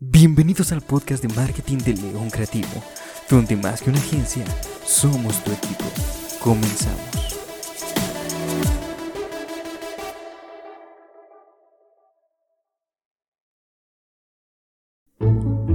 Bienvenidos 0.00 0.70
al 0.70 0.80
podcast 0.80 1.24
de 1.24 1.34
marketing 1.34 1.78
de 1.78 1.92
León 1.94 2.30
Creativo, 2.30 2.68
donde 3.28 3.56
más 3.56 3.82
que 3.82 3.90
una 3.90 3.98
agencia, 3.98 4.44
somos 4.84 5.42
tu 5.42 5.50
equipo. 5.50 5.82
Comenzamos. 6.38 7.36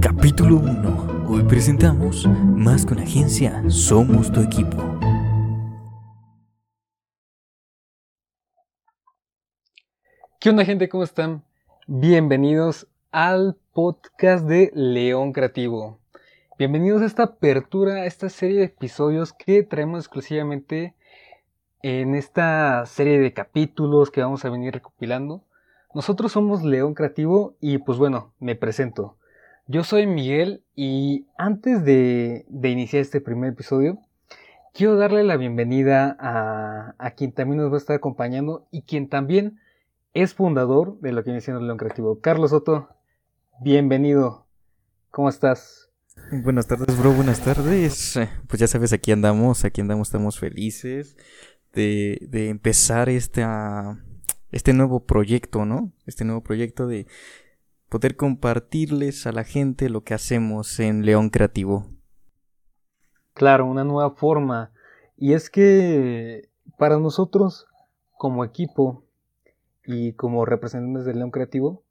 Capítulo 0.00 0.56
1. 0.56 1.26
Hoy 1.28 1.42
presentamos 1.42 2.26
Más 2.26 2.86
que 2.86 2.94
una 2.94 3.02
agencia, 3.02 3.62
somos 3.68 4.32
tu 4.32 4.40
equipo. 4.40 4.78
¿Qué 10.40 10.48
onda 10.48 10.64
gente? 10.64 10.88
¿Cómo 10.88 11.04
están? 11.04 11.44
Bienvenidos 11.86 12.88
al 13.14 13.56
podcast 13.72 14.44
de 14.44 14.72
León 14.74 15.32
Creativo. 15.32 16.00
Bienvenidos 16.58 17.00
a 17.00 17.06
esta 17.06 17.22
apertura, 17.22 17.94
a 17.94 18.06
esta 18.06 18.28
serie 18.28 18.58
de 18.58 18.64
episodios 18.64 19.32
que 19.32 19.62
traemos 19.62 20.00
exclusivamente 20.00 20.96
en 21.82 22.16
esta 22.16 22.84
serie 22.86 23.20
de 23.20 23.32
capítulos 23.32 24.10
que 24.10 24.20
vamos 24.20 24.44
a 24.44 24.50
venir 24.50 24.74
recopilando. 24.74 25.44
Nosotros 25.94 26.32
somos 26.32 26.64
León 26.64 26.94
Creativo 26.94 27.54
y 27.60 27.78
pues 27.78 27.98
bueno, 27.98 28.32
me 28.40 28.56
presento. 28.56 29.16
Yo 29.68 29.84
soy 29.84 30.08
Miguel 30.08 30.64
y 30.74 31.28
antes 31.38 31.84
de, 31.84 32.44
iniciar 32.64 33.00
este 33.00 33.20
primer 33.20 33.50
episodio, 33.50 34.00
quiero 34.72 34.96
darle 34.96 35.22
la 35.22 35.36
bienvenida 35.36 36.16
a, 36.18 36.96
a 36.98 37.10
quien 37.12 37.30
también 37.30 37.58
nos 37.60 37.70
va 37.70 37.76
a 37.76 37.78
estar 37.78 37.94
acompañando 37.94 38.66
y 38.72 38.82
quien 38.82 39.08
también 39.08 39.60
es 40.14 40.34
fundador 40.34 40.98
de 40.98 41.12
lo 41.12 41.22
que 41.22 41.30
viene 41.30 41.40
siendo 41.42 41.62
León 41.62 41.78
Creativo. 41.78 42.18
Carlos 42.20 42.50
Soto, 42.50 42.88
bienvenido. 43.60 44.46
¿Cómo 45.10 45.28
estás? 45.28 45.90
Buenas 46.42 46.66
tardes, 46.66 46.98
bro. 46.98 47.12
Buenas 47.12 47.40
tardes. 47.40 48.18
Pues 48.48 48.60
ya 48.60 48.66
sabes, 48.66 48.92
aquí 48.92 49.12
andamos, 49.12 49.64
aquí 49.64 49.80
andamos, 49.80 50.08
estamos 50.08 50.38
felices 50.38 51.16
de, 51.72 52.18
de 52.30 52.48
empezar 52.48 53.08
esta, 53.08 53.98
este 54.50 54.72
nuevo 54.72 55.04
proyecto, 55.04 55.64
¿no? 55.64 55.92
Este 56.06 56.24
nuevo 56.24 56.42
proyecto 56.42 56.86
de 56.86 57.06
poder 57.88 58.16
compartirles 58.16 59.26
a 59.26 59.32
la 59.32 59.44
gente 59.44 59.88
lo 59.88 60.02
que 60.02 60.14
hacemos 60.14 60.80
en 60.80 61.04
León 61.04 61.30
Creativo. 61.30 61.86
Claro, 63.34 63.66
una 63.66 63.84
nueva 63.84 64.14
forma. 64.16 64.72
Y 65.16 65.34
es 65.34 65.50
que 65.50 66.48
para 66.78 66.98
nosotros, 66.98 67.66
como 68.16 68.44
equipo 68.44 69.04
y 69.84 70.14
como 70.14 70.44
representantes 70.44 71.04
del 71.04 71.18
León 71.18 71.30
Creativo, 71.30 71.83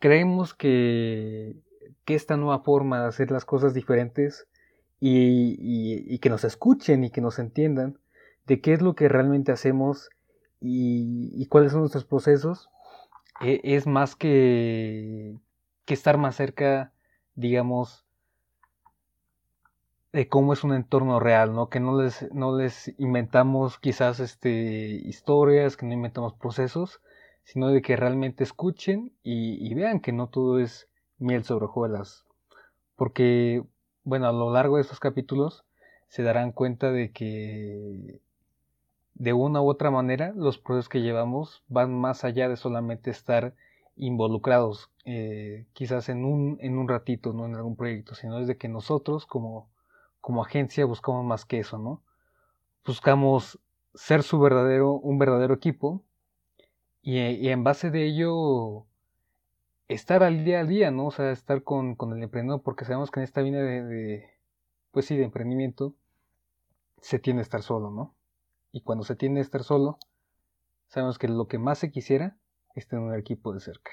creemos 0.00 0.54
que, 0.54 1.56
esta 2.06 2.36
nueva 2.36 2.58
forma 2.58 3.00
de 3.00 3.06
hacer 3.06 3.30
las 3.30 3.44
cosas 3.44 3.72
diferentes 3.72 4.48
y, 4.98 6.18
que 6.18 6.28
nos 6.28 6.42
escuchen 6.42 7.04
y 7.04 7.10
que 7.10 7.20
nos 7.20 7.38
entiendan 7.38 8.00
de 8.46 8.60
qué 8.60 8.72
es 8.72 8.82
lo 8.82 8.96
que 8.96 9.08
realmente 9.08 9.52
hacemos 9.52 10.10
y, 10.60 11.46
cuáles 11.46 11.70
son 11.70 11.82
nuestros 11.82 12.04
procesos, 12.04 12.68
e, 13.40 13.60
es 13.62 13.86
más 13.86 14.16
que, 14.16 15.36
que 15.84 15.94
estar 15.94 16.18
más 16.18 16.34
cerca, 16.34 16.92
digamos, 17.36 18.04
de 20.12 20.28
cómo 20.28 20.52
es 20.52 20.64
un 20.64 20.74
entorno 20.74 21.20
real, 21.20 21.54
¿no? 21.54 21.68
Que 21.68 21.78
no 21.78 22.02
les, 22.02 22.28
no 22.32 22.56
les 22.56 22.92
inventamos 22.98 23.78
quizás 23.78 24.18
este, 24.18 24.50
historias, 24.50 25.76
que 25.76 25.86
no 25.86 25.92
inventamos 25.92 26.34
procesos, 26.34 27.00
sino 27.52 27.70
de 27.70 27.82
que 27.82 27.96
realmente 27.96 28.44
escuchen 28.44 29.12
y, 29.24 29.74
vean 29.74 29.98
que 29.98 30.12
no 30.12 30.28
todo 30.28 30.60
es 30.60 30.88
miel 31.18 31.42
sobre 31.42 31.64
hojuelas. 31.64 32.24
Porque, 32.94 33.64
bueno, 34.04 34.28
a 34.28 34.32
lo 34.32 34.52
largo 34.52 34.76
de 34.76 34.82
estos 34.82 35.00
capítulos 35.00 35.64
se 36.06 36.22
darán 36.22 36.52
cuenta 36.52 36.92
de 36.92 37.10
que 37.10 38.20
de 39.14 39.32
una 39.32 39.60
u 39.60 39.68
otra 39.68 39.90
manera 39.90 40.32
los 40.36 40.58
procesos 40.58 40.88
que 40.88 41.02
llevamos 41.02 41.64
van 41.66 41.92
más 41.92 42.22
allá 42.22 42.48
de 42.48 42.56
solamente 42.56 43.10
estar 43.10 43.56
involucrados 43.96 44.88
eh, 45.04 45.66
quizás 45.72 46.08
en 46.08 46.24
un, 46.24 46.56
en 46.60 46.78
un 46.78 46.88
ratito, 46.88 47.32
no 47.32 47.46
en 47.46 47.56
algún 47.56 47.74
proyecto, 47.74 48.14
sino 48.14 48.38
desde 48.38 48.58
que 48.58 48.68
nosotros 48.68 49.26
como, 49.26 49.68
como 50.20 50.44
agencia 50.44 50.84
buscamos 50.84 51.24
más 51.24 51.44
que 51.44 51.58
eso, 51.58 51.78
¿no? 51.78 52.00
Buscamos 52.86 53.58
ser 53.92 54.22
su 54.22 54.38
verdadero, 54.38 54.92
un 54.92 55.18
verdadero 55.18 55.52
equipo 55.52 56.04
y, 57.02 57.48
en 57.48 57.64
base 57.64 57.90
de 57.90 58.06
ello, 58.06 58.86
estar 59.88 60.22
al 60.22 60.44
día 60.44 60.60
a 60.60 60.64
día, 60.64 60.90
¿no? 60.90 61.06
O 61.06 61.10
sea, 61.10 61.30
estar 61.30 61.62
con, 61.62 61.96
el 62.12 62.22
emprendedor, 62.22 62.62
porque 62.62 62.84
sabemos 62.84 63.10
que 63.10 63.20
en 63.20 63.24
esta 63.24 63.40
vida 63.42 63.62
de, 63.62 64.28
pues 64.90 65.06
sí, 65.06 65.16
de 65.16 65.24
emprendimiento, 65.24 65.94
se 67.00 67.18
tiende 67.18 67.40
a 67.40 67.44
estar 67.44 67.62
solo, 67.62 67.90
¿no? 67.90 68.14
Y 68.72 68.82
cuando 68.82 69.04
se 69.04 69.16
tiende 69.16 69.40
a 69.40 69.42
estar 69.42 69.64
solo, 69.64 69.98
sabemos 70.88 71.18
que 71.18 71.28
lo 71.28 71.48
que 71.48 71.58
más 71.58 71.78
se 71.78 71.90
quisiera 71.90 72.36
es 72.74 72.86
tener 72.86 73.04
un 73.04 73.14
equipo 73.14 73.52
de 73.52 73.60
cerca. 73.60 73.90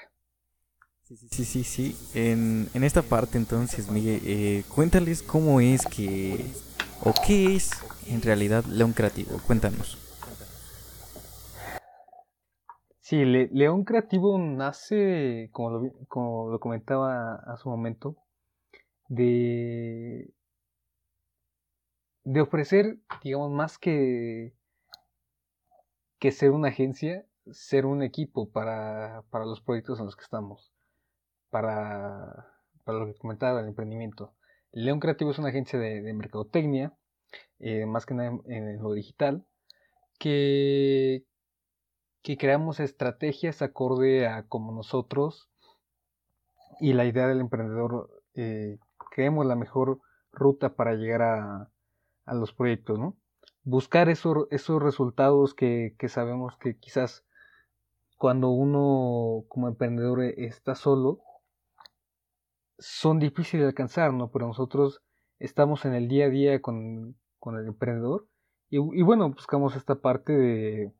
Sí, 1.04 1.44
sí, 1.46 1.64
sí. 1.64 1.96
En, 2.14 2.68
en 2.74 2.84
esta 2.84 3.00
parte 3.00 3.38
entonces, 3.38 3.90
Miguel, 3.90 4.20
eh, 4.24 4.64
cuéntales 4.68 5.22
cómo 5.22 5.58
es 5.60 5.86
que, 5.86 6.44
o 7.02 7.14
qué 7.26 7.56
es 7.56 7.70
en 8.08 8.20
realidad 8.20 8.64
León 8.66 8.92
Creativo. 8.92 9.40
Cuéntanos. 9.46 10.07
Sí, 13.08 13.24
León 13.24 13.84
Creativo 13.84 14.38
nace, 14.38 15.48
como 15.52 15.70
lo, 15.70 15.92
como 16.08 16.50
lo 16.50 16.60
comentaba 16.60 17.36
a 17.36 17.56
su 17.56 17.70
momento, 17.70 18.18
de, 19.08 20.30
ofrecer, 22.38 22.98
digamos, 23.22 23.50
más 23.50 23.78
que, 23.78 24.52
que 26.18 26.32
ser 26.32 26.50
una 26.50 26.68
agencia, 26.68 27.24
ser 27.50 27.86
un 27.86 28.02
equipo 28.02 28.50
para, 28.50 29.24
los 29.32 29.62
proyectos 29.62 30.00
en 30.00 30.04
los 30.04 30.14
que 30.14 30.24
estamos, 30.24 30.70
para, 31.48 32.46
para 32.84 32.98
lo 32.98 33.06
que 33.06 33.18
comentaba 33.18 33.62
el 33.62 33.68
emprendimiento. 33.68 34.34
León 34.70 35.00
Creativo 35.00 35.30
es 35.30 35.38
una 35.38 35.48
agencia 35.48 35.78
de, 35.78 36.12
mercadotecnia, 36.12 36.92
eh, 37.58 37.86
más 37.86 38.04
que 38.04 38.12
nada 38.12 38.38
en, 38.48 38.82
lo 38.82 38.92
digital, 38.92 39.46
que, 40.18 41.24
que 42.28 42.36
creamos 42.36 42.78
estrategias 42.78 43.62
acorde 43.62 44.26
a 44.26 44.46
como 44.46 44.70
nosotros 44.70 45.48
y 46.78 46.92
la 46.92 47.06
idea 47.06 47.26
del 47.26 47.40
emprendedor 47.40 48.22
eh, 48.34 48.76
creemos 49.10 49.46
la 49.46 49.56
mejor 49.56 50.02
ruta 50.30 50.74
para 50.74 50.92
llegar 50.92 51.22
a, 51.22 51.70
a 52.26 52.34
los 52.34 52.52
proyectos, 52.52 52.98
¿no? 52.98 53.16
Buscar 53.62 54.10
esos, 54.10 54.46
esos 54.50 54.82
resultados 54.82 55.54
que, 55.54 55.94
que, 55.98 56.10
sabemos 56.10 56.54
que 56.58 56.76
quizás 56.76 57.24
cuando 58.18 58.50
uno 58.50 59.46
como 59.48 59.66
emprendedor 59.66 60.22
está 60.22 60.74
solo 60.74 61.22
son 62.78 63.20
difíciles 63.20 63.62
de 63.64 63.68
alcanzar, 63.68 64.12
¿no? 64.12 64.30
Pero 64.30 64.48
nosotros 64.48 65.00
estamos 65.38 65.86
en 65.86 65.94
el 65.94 66.08
día 66.08 66.26
a 66.26 66.28
día 66.28 66.60
con, 66.60 67.16
con 67.38 67.56
el 67.56 67.66
emprendedor 67.66 68.28
y 68.68 69.00
bueno, 69.00 69.30
buscamos 69.30 69.76
esta 69.76 69.94
parte 69.94 70.34
de 70.34 70.92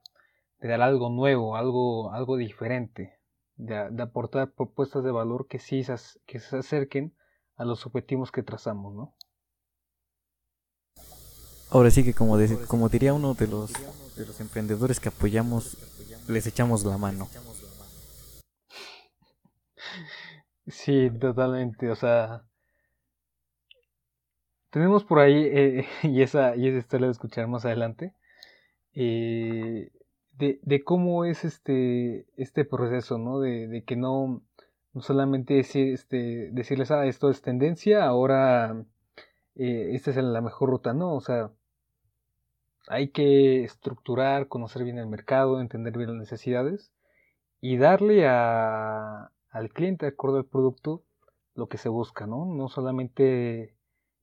de 0.61 0.69
dar 0.69 0.83
algo 0.83 1.11
nuevo, 1.11 1.57
algo, 1.57 2.13
algo 2.13 2.37
diferente, 2.37 3.19
de, 3.57 4.03
aportar 4.03 4.53
propuestas 4.53 5.05
de 5.05 5.11
valor 5.11 5.47
que 5.47 5.59
sí 5.59 5.85
se, 5.85 5.95
que 6.27 6.41
se 6.41 6.59
acerquen 6.59 7.15
a 7.57 7.65
los 7.65 7.87
objetivos 7.87 8.33
que 8.33 8.43
trazamos, 8.43 8.95
¿no? 8.95 9.15
Ahora 11.71 11.91
sí 11.91 12.03
que 12.03 12.15
como, 12.15 12.39
como 12.67 12.89
diría 12.89 13.13
uno 13.13 13.35
de 13.35 13.47
los, 13.47 13.73
de 14.17 14.27
los 14.27 14.41
emprendedores 14.41 15.01
que 15.01 15.11
apoyamos, 15.11 15.77
les 16.27 16.47
echamos 16.47 16.85
la 16.85 16.97
mano. 16.97 17.29
Sí, 20.67 21.11
totalmente, 21.21 21.91
o 21.91 21.97
sea, 21.97 22.45
tenemos 24.71 25.05
por 25.05 25.19
ahí, 25.19 25.35
eh, 25.35 25.87
y, 26.03 26.23
esa, 26.23 26.57
y 26.57 26.69
esa 26.69 26.79
historia 26.79 27.07
de 27.07 27.13
escuchar 27.13 27.49
más 27.49 27.65
adelante, 27.65 28.15
eh, 28.95 29.91
de, 30.39 30.85
cómo 30.85 31.25
es 31.25 31.45
este, 31.45 32.27
este 32.37 32.65
proceso, 32.65 33.19
¿no? 33.19 33.41
De, 33.41 33.85
que 33.87 33.97
no, 33.97 34.43
no 34.95 35.01
solamente 35.01 35.59
es 35.59 35.75
este, 35.75 36.51
decirles, 36.53 36.91
ah, 36.91 37.07
esto 37.07 37.31
es 37.31 37.43
tendencia, 37.43 38.05
ahora 38.05 38.85
eh, 39.57 39.91
esta 39.95 40.11
es 40.11 40.17
la 40.17 40.41
mejor 40.41 40.71
ruta, 40.71 40.95
no, 40.95 41.15
o 41.15 41.21
sea, 41.21 41.51
hay 42.89 43.09
que 43.09 43.65
estructurar, 43.65 44.49
conocer 44.49 44.85
bien 44.85 44.99
el 44.99 45.07
mercado, 45.09 45.61
entender 45.61 45.97
bien 45.99 46.11
las 46.11 46.19
necesidades 46.19 46.93
y 47.61 47.77
darle 47.77 48.27
a, 48.29 49.33
al 49.51 49.71
cliente, 49.71 50.07
de 50.07 50.13
acuerdo 50.13 50.39
al 50.39 50.47
producto, 50.47 51.03
lo 51.55 51.69
que 51.69 51.79
se 51.79 51.89
busca, 51.89 52.27
¿no? 52.27 52.47
No 52.47 52.69
solamente 52.69 53.75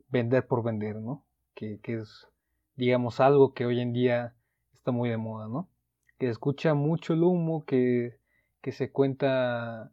vender 0.08 0.48
por 0.48 0.64
vender, 0.64 0.96
¿no? 0.96 1.26
Que, 1.54 1.80
que 1.82 2.00
es, 2.00 2.28
digamos, 2.76 3.20
algo 3.20 3.54
que 3.54 3.66
hoy 3.66 3.82
en 3.82 3.92
día 3.94 4.34
está 4.74 4.92
muy 4.92 5.10
de 5.10 5.18
moda, 5.18 5.48
¿no? 5.50 5.70
Que 6.18 6.30
escucha 6.30 6.74
mucho 6.74 7.14
el 7.14 7.24
humo, 7.24 7.66
que, 7.66 8.20
que 8.62 8.72
se 8.72 8.92
cuenta 8.92 9.92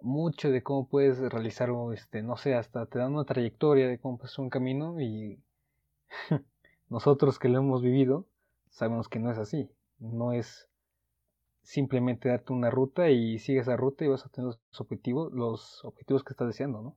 mucho 0.00 0.50
de 0.50 0.62
cómo 0.62 0.88
puedes 0.88 1.18
realizar, 1.20 1.70
este, 1.94 2.22
no 2.22 2.36
sé, 2.36 2.54
hasta 2.54 2.86
te 2.86 2.98
dan 2.98 3.14
una 3.14 3.24
trayectoria 3.24 3.88
de 3.88 3.98
cómo 3.98 4.18
pasar 4.18 4.44
un 4.44 4.50
camino 4.50 5.00
y 5.00 5.42
nosotros 6.88 7.38
que 7.38 7.48
lo 7.48 7.58
hemos 7.58 7.82
vivido 7.82 8.26
sabemos 8.70 9.08
que 9.08 9.18
no 9.18 9.30
es 9.30 9.38
así, 9.38 9.70
no 9.98 10.32
es 10.32 10.68
simplemente 11.62 12.28
darte 12.28 12.52
una 12.52 12.70
ruta 12.70 13.10
y 13.10 13.38
sigues 13.38 13.62
esa 13.62 13.76
ruta 13.76 14.04
y 14.04 14.08
vas 14.08 14.24
a 14.24 14.28
tener 14.28 14.46
los 14.46 14.80
objetivos, 14.80 15.32
los 15.32 15.84
objetivos 15.84 16.24
que 16.24 16.32
estás 16.32 16.46
deseando, 16.46 16.80
¿no? 16.80 16.96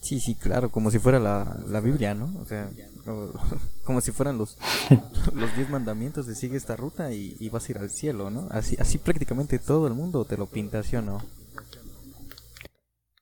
Sí, 0.00 0.20
sí, 0.20 0.34
claro, 0.34 0.70
como 0.70 0.90
si 0.90 0.98
fuera 0.98 1.18
la, 1.18 1.58
la 1.66 1.80
Biblia, 1.80 2.14
¿no? 2.14 2.30
O 2.38 2.44
sea, 2.44 2.68
como, 3.84 4.00
si 4.02 4.12
fueran 4.12 4.36
los, 4.36 4.58
los 5.34 5.56
diez 5.56 5.70
mandamientos 5.70 6.26
de 6.26 6.34
sigue 6.34 6.58
esta 6.58 6.76
ruta 6.76 7.10
y, 7.12 7.48
vas 7.48 7.66
a 7.68 7.72
ir 7.72 7.78
al 7.78 7.88
cielo, 7.88 8.30
¿no? 8.30 8.46
Así, 8.50 8.76
así 8.78 8.98
prácticamente 8.98 9.58
todo 9.58 9.86
el 9.86 9.94
mundo 9.94 10.26
te 10.26 10.36
lo 10.36 10.46
pinta, 10.46 10.82
¿sí 10.82 10.96
o 10.96 11.02
no? 11.02 11.22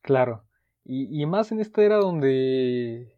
Claro, 0.03 0.45
y, 0.85 1.23
y 1.23 1.25
más 1.27 1.53
en 1.53 1.61
esta 1.61 1.83
era 1.83 1.99
donde 1.99 3.17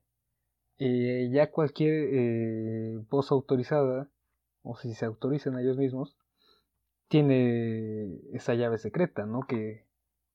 eh, 0.78 1.30
ya 1.32 1.50
cualquier 1.50 2.08
eh, 2.12 2.98
voz 3.08 3.30
autorizada, 3.30 4.10
o 4.62 4.76
si 4.76 4.92
se 4.92 5.06
autorizan 5.06 5.58
ellos 5.58 5.78
mismos, 5.78 6.18
tiene 7.08 8.20
esa 8.34 8.54
llave 8.54 8.76
secreta, 8.76 9.24
¿no? 9.24 9.46
Que, 9.46 9.86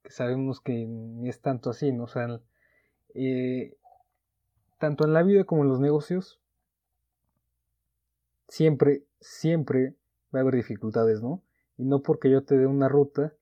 que 0.04 0.12
sabemos 0.12 0.62
que 0.62 0.74
ni 0.88 1.30
es 1.30 1.42
tanto 1.42 1.69
así, 1.69 1.92
¿no? 1.92 2.06
O 2.06 2.07
sea, 2.07 2.42
eh, 3.14 3.76
tanto 4.78 5.06
en 5.06 5.14
la 5.14 5.24
vida 5.24 5.44
como 5.44 5.64
en 5.64 5.70
los 5.70 5.80
negocios, 5.80 6.40
siempre, 8.48 9.04
siempre 9.20 9.96
va 10.34 10.40
a 10.40 10.42
haber 10.42 10.56
dificultades, 10.56 11.22
¿no? 11.22 11.44
Y 11.78 11.86
no 11.86 12.02
porque 12.02 12.30
yo 12.30 12.44
te 12.44 12.58
dé 12.58 12.68
una 12.68 12.90
ruta, 12.90 13.34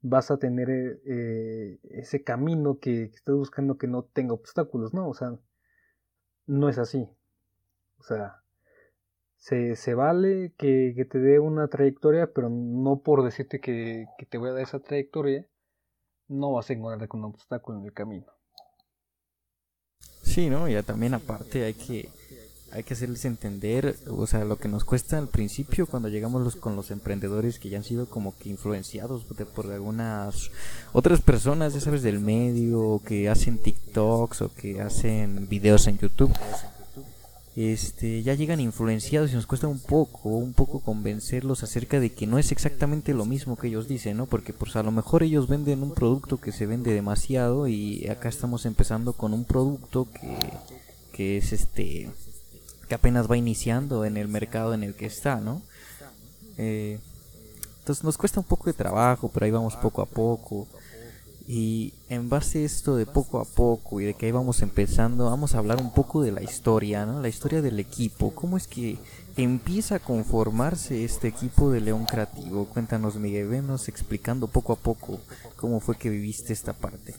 vas 0.00 0.30
a 0.30 0.38
tener 0.38 0.68
eh, 0.70 1.78
ese 1.90 2.22
camino 2.22 2.78
que, 2.78 3.04
estás 3.04 3.34
buscando 3.34 3.78
que 3.78 3.86
no 3.86 4.04
tenga 4.04 4.34
obstáculos, 4.34 4.94
¿no? 4.94 5.08
O 5.08 5.14
sea, 5.14 5.38
no 6.46 6.68
es 6.68 6.78
así. 6.78 7.08
O 7.98 8.02
sea, 8.02 8.42
se, 9.36 9.76
se 9.76 9.94
vale 9.94 10.52
que, 10.56 11.06
te 11.10 11.18
dé 11.18 11.38
una 11.38 11.68
trayectoria, 11.68 12.32
pero 12.32 12.48
no 12.50 13.00
por 13.00 13.24
decirte 13.24 13.60
que, 13.60 14.06
que 14.18 14.26
te 14.26 14.38
voy 14.38 14.50
a 14.50 14.52
dar 14.52 14.62
esa 14.62 14.80
trayectoria, 14.80 15.46
no 16.28 16.52
vas 16.52 16.70
a 16.70 16.74
encontrarte 16.74 17.08
con 17.08 17.20
un 17.20 17.32
obstáculo 17.32 17.78
en 17.78 17.86
el 17.86 17.92
camino. 17.92 18.37
Sí, 20.28 20.50
¿no? 20.50 20.68
Ya 20.68 20.82
también 20.82 21.14
aparte 21.14 21.64
hay 21.64 21.74
que 21.74 22.10
hay 22.70 22.82
que 22.82 22.92
hacerles 22.92 23.24
entender, 23.24 23.96
o 24.10 24.26
sea, 24.26 24.44
lo 24.44 24.58
que 24.58 24.68
nos 24.68 24.84
cuesta 24.84 25.16
al 25.16 25.28
principio 25.28 25.86
cuando 25.86 26.10
llegamos 26.10 26.42
los, 26.42 26.54
con 26.54 26.76
los 26.76 26.90
emprendedores 26.90 27.58
que 27.58 27.70
ya 27.70 27.78
han 27.78 27.84
sido 27.84 28.10
como 28.10 28.36
que 28.36 28.50
influenciados 28.50 29.24
por 29.54 29.72
algunas 29.72 30.50
otras 30.92 31.22
personas, 31.22 31.72
ya 31.72 31.80
sabes, 31.80 32.02
del 32.02 32.20
medio, 32.20 33.00
que 33.06 33.30
hacen 33.30 33.56
TikToks 33.56 34.42
o 34.42 34.54
que 34.54 34.82
hacen 34.82 35.48
videos 35.48 35.86
en 35.86 35.98
YouTube 35.98 36.30
este, 37.58 38.22
ya 38.22 38.34
llegan 38.34 38.60
influenciados 38.60 39.32
y 39.32 39.34
nos 39.34 39.46
cuesta 39.46 39.66
un 39.66 39.80
poco, 39.80 40.28
un 40.28 40.52
poco 40.52 40.78
convencerlos 40.78 41.64
acerca 41.64 41.98
de 41.98 42.12
que 42.12 42.26
no 42.26 42.38
es 42.38 42.52
exactamente 42.52 43.14
lo 43.14 43.24
mismo 43.24 43.56
que 43.56 43.66
ellos 43.66 43.88
dicen, 43.88 44.16
¿no? 44.16 44.26
Porque 44.26 44.52
pues 44.52 44.76
a 44.76 44.82
lo 44.84 44.92
mejor 44.92 45.24
ellos 45.24 45.48
venden 45.48 45.82
un 45.82 45.92
producto 45.92 46.40
que 46.40 46.52
se 46.52 46.66
vende 46.66 46.92
demasiado 46.92 47.66
y 47.66 48.06
acá 48.08 48.28
estamos 48.28 48.64
empezando 48.64 49.12
con 49.12 49.32
un 49.32 49.44
producto 49.44 50.06
que, 50.12 50.38
que 51.12 51.36
es 51.36 51.52
este, 51.52 52.08
que 52.88 52.94
apenas 52.94 53.28
va 53.30 53.36
iniciando 53.36 54.04
en 54.04 54.16
el 54.16 54.28
mercado 54.28 54.72
en 54.72 54.84
el 54.84 54.94
que 54.94 55.06
está, 55.06 55.40
¿no? 55.40 55.62
Eh, 56.58 56.98
entonces 57.80 58.04
nos 58.04 58.18
cuesta 58.18 58.38
un 58.38 58.46
poco 58.46 58.66
de 58.66 58.74
trabajo, 58.74 59.30
pero 59.32 59.46
ahí 59.46 59.50
vamos 59.50 59.74
poco 59.74 60.02
a 60.02 60.06
poco. 60.06 60.68
Y 61.50 61.94
en 62.10 62.28
base 62.28 62.58
a 62.58 62.66
esto 62.66 62.94
de 62.96 63.06
poco 63.06 63.40
a 63.40 63.46
poco 63.46 64.02
y 64.02 64.04
de 64.04 64.12
que 64.12 64.26
ahí 64.26 64.32
vamos 64.32 64.60
empezando, 64.60 65.24
vamos 65.24 65.54
a 65.54 65.58
hablar 65.58 65.80
un 65.80 65.94
poco 65.94 66.20
de 66.20 66.30
la 66.30 66.42
historia. 66.42 67.06
La 67.06 67.28
historia 67.28 67.62
del 67.62 67.80
equipo. 67.80 68.34
¿Cómo 68.34 68.58
es 68.58 68.68
que 68.68 68.98
empieza 69.34 69.94
a 69.94 69.98
conformarse 69.98 71.04
este 71.04 71.26
equipo 71.26 71.70
de 71.70 71.80
León 71.80 72.04
Creativo? 72.04 72.66
Cuéntanos, 72.66 73.16
Miguel, 73.16 73.48
venos 73.48 73.88
explicando 73.88 74.48
poco 74.48 74.74
a 74.74 74.76
poco 74.76 75.20
cómo 75.56 75.80
fue 75.80 75.96
que 75.96 76.10
viviste 76.10 76.52
esta 76.52 76.74
parte. 76.74 77.14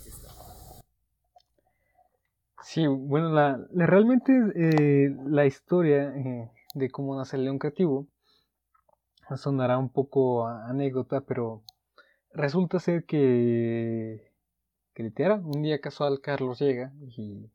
Sí, 2.62 2.86
bueno, 2.86 3.32
la, 3.32 3.60
realmente 3.74 4.32
eh, 4.56 5.18
la 5.26 5.48
historia 5.48 6.16
eh, 6.16 6.52
de 6.76 6.92
cómo 6.92 7.18
nace 7.18 7.36
el 7.36 7.46
León 7.46 7.58
Creativo 7.58 8.06
sonará 9.38 9.80
un 9.80 9.90
poco 9.90 10.48
anécdota, 10.48 11.22
pero 11.22 11.64
resulta 12.34 12.80
ser 12.80 13.06
que, 13.06 14.32
que 14.94 15.04
literal, 15.04 15.44
un 15.46 15.62
día 15.62 15.82
casual 15.82 16.22
Carlos 16.22 16.60
llega 16.60 16.94
y 17.18 17.50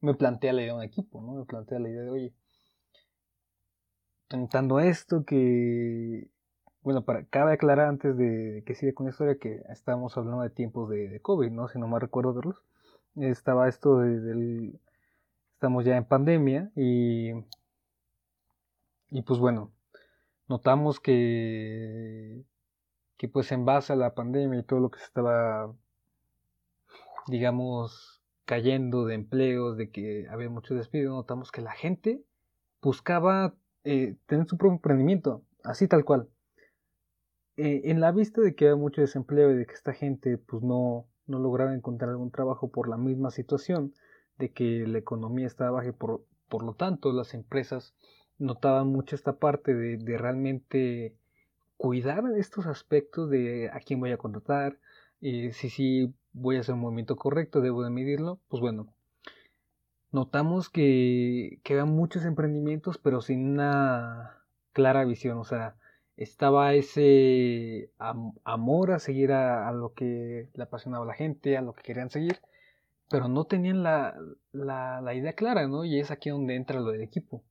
me 0.00 0.14
plantea 0.14 0.52
la 0.52 0.62
idea 0.62 0.72
de 0.72 0.78
un 0.78 0.84
equipo, 0.84 1.20
¿no? 1.20 1.34
Me 1.34 1.44
plantea 1.44 1.78
la 1.78 1.88
idea 1.88 2.02
de, 2.02 2.10
oye, 2.10 2.34
intentando 4.24 4.80
esto 4.80 5.24
que, 5.24 6.30
bueno, 6.82 7.04
para, 7.04 7.24
cabe 7.24 7.52
aclarar 7.52 7.88
antes 7.88 8.16
de 8.16 8.62
que 8.66 8.74
siga 8.74 8.92
con 8.94 9.06
la 9.06 9.10
historia 9.10 9.38
que 9.38 9.62
estábamos 9.68 10.16
hablando 10.16 10.42
de 10.42 10.50
tiempos 10.50 10.88
de, 10.88 11.08
de 11.08 11.20
COVID, 11.20 11.50
¿no? 11.50 11.68
Si 11.68 11.78
no 11.78 11.88
me 11.88 11.98
recuerdo 11.98 12.34
verlos. 12.34 12.62
Estaba 13.16 13.68
esto 13.68 13.98
de, 13.98 14.78
estamos 15.54 15.84
ya 15.84 15.96
en 15.96 16.04
pandemia 16.04 16.70
y, 16.76 17.32
y 19.10 19.22
pues 19.22 19.40
bueno, 19.40 19.72
notamos 20.48 21.00
que 21.00 22.44
que 23.20 23.28
pues 23.28 23.52
en 23.52 23.66
base 23.66 23.92
a 23.92 23.96
la 23.96 24.14
pandemia 24.14 24.60
y 24.60 24.62
todo 24.62 24.80
lo 24.80 24.90
que 24.90 24.98
se 24.98 25.04
estaba, 25.04 25.76
digamos, 27.26 28.22
cayendo 28.46 29.04
de 29.04 29.14
empleos, 29.14 29.76
de 29.76 29.90
que 29.90 30.26
había 30.30 30.48
mucho 30.48 30.74
despido, 30.74 31.12
notamos 31.12 31.52
que 31.52 31.60
la 31.60 31.72
gente 31.72 32.24
buscaba 32.80 33.54
eh, 33.84 34.16
tener 34.24 34.46
su 34.46 34.56
propio 34.56 34.76
emprendimiento, 34.76 35.44
así 35.64 35.86
tal 35.86 36.06
cual. 36.06 36.30
Eh, 37.58 37.82
en 37.90 38.00
la 38.00 38.10
vista 38.10 38.40
de 38.40 38.54
que 38.54 38.68
había 38.68 38.80
mucho 38.80 39.02
desempleo 39.02 39.50
y 39.50 39.56
de 39.56 39.66
que 39.66 39.74
esta 39.74 39.92
gente 39.92 40.38
pues 40.38 40.62
no, 40.62 41.06
no 41.26 41.40
lograba 41.40 41.74
encontrar 41.74 42.08
algún 42.12 42.30
trabajo 42.30 42.70
por 42.70 42.88
la 42.88 42.96
misma 42.96 43.30
situación, 43.30 43.92
de 44.38 44.50
que 44.50 44.86
la 44.86 44.96
economía 44.96 45.46
estaba 45.46 45.72
baja 45.72 45.88
y 45.88 45.92
por, 45.92 46.24
por 46.48 46.62
lo 46.62 46.72
tanto 46.72 47.12
las 47.12 47.34
empresas 47.34 47.94
notaban 48.38 48.86
mucho 48.86 49.14
esta 49.14 49.36
parte 49.36 49.74
de, 49.74 49.98
de 49.98 50.16
realmente 50.16 51.19
cuidar 51.80 52.22
estos 52.36 52.66
aspectos 52.66 53.30
de 53.30 53.70
a 53.72 53.80
quién 53.80 54.00
voy 54.00 54.12
a 54.12 54.18
contratar, 54.18 54.78
eh, 55.22 55.52
si 55.54 55.70
sí 55.70 56.14
voy 56.34 56.56
a 56.58 56.60
hacer 56.60 56.74
un 56.74 56.82
movimiento 56.82 57.16
correcto, 57.16 57.62
debo 57.62 57.82
de 57.82 57.88
medirlo, 57.88 58.38
pues 58.48 58.60
bueno, 58.60 58.92
notamos 60.12 60.68
que, 60.68 61.58
que 61.64 61.82
muchos 61.84 62.26
emprendimientos 62.26 62.98
pero 62.98 63.22
sin 63.22 63.52
una 63.52 64.44
clara 64.74 65.06
visión, 65.06 65.38
o 65.38 65.44
sea, 65.44 65.76
estaba 66.18 66.74
ese 66.74 67.90
amor 68.44 68.92
a 68.92 68.98
seguir 68.98 69.32
a, 69.32 69.72
lo 69.72 69.94
que 69.94 70.50
le 70.52 70.62
apasionaba 70.62 71.04
a 71.04 71.08
la 71.08 71.14
gente, 71.14 71.56
a 71.56 71.62
lo 71.62 71.72
que 71.72 71.82
querían 71.82 72.10
seguir, 72.10 72.40
pero 73.08 73.28
no 73.28 73.46
tenían 73.46 73.82
la, 73.82 74.18
la, 74.52 75.00
la 75.00 75.14
idea 75.14 75.32
clara, 75.32 75.66
¿no? 75.66 75.84
Y 75.86 75.98
es 75.98 76.10
aquí 76.10 76.28
donde 76.28 76.56
entra 76.56 76.78
lo 76.80 76.90
del 76.90 77.02
equipo 77.02 77.42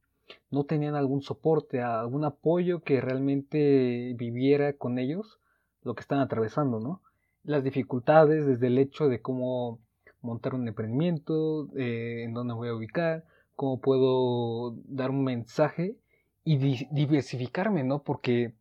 no 0.52 0.64
tenían 0.66 0.96
algún 0.96 1.22
soporte, 1.22 1.82
algún 1.82 2.26
apoyo 2.26 2.82
que 2.82 3.02
realmente 3.02 4.14
viviera 4.18 4.74
con 4.74 5.00
ellos 5.00 5.40
lo 5.84 5.96
que 5.96 6.02
están 6.02 6.20
atravesando, 6.20 6.80
¿no? 6.80 7.02
Las 7.44 7.64
dificultades 7.64 8.46
desde 8.46 8.68
el 8.68 8.78
hecho 8.78 9.08
de 9.08 9.22
cómo 9.22 9.80
montar 10.22 10.56
un 10.56 10.68
emprendimiento, 10.68 11.70
eh, 11.78 12.24
en 12.24 12.34
dónde 12.34 12.54
voy 12.54 12.70
a 12.70 12.76
ubicar, 12.76 13.24
cómo 13.56 13.80
puedo 13.80 14.76
dar 14.86 15.12
un 15.12 15.24
mensaje 15.24 15.96
y 16.44 16.58
diversificarme, 16.92 17.84
¿no? 17.84 18.04
Porque 18.04 18.54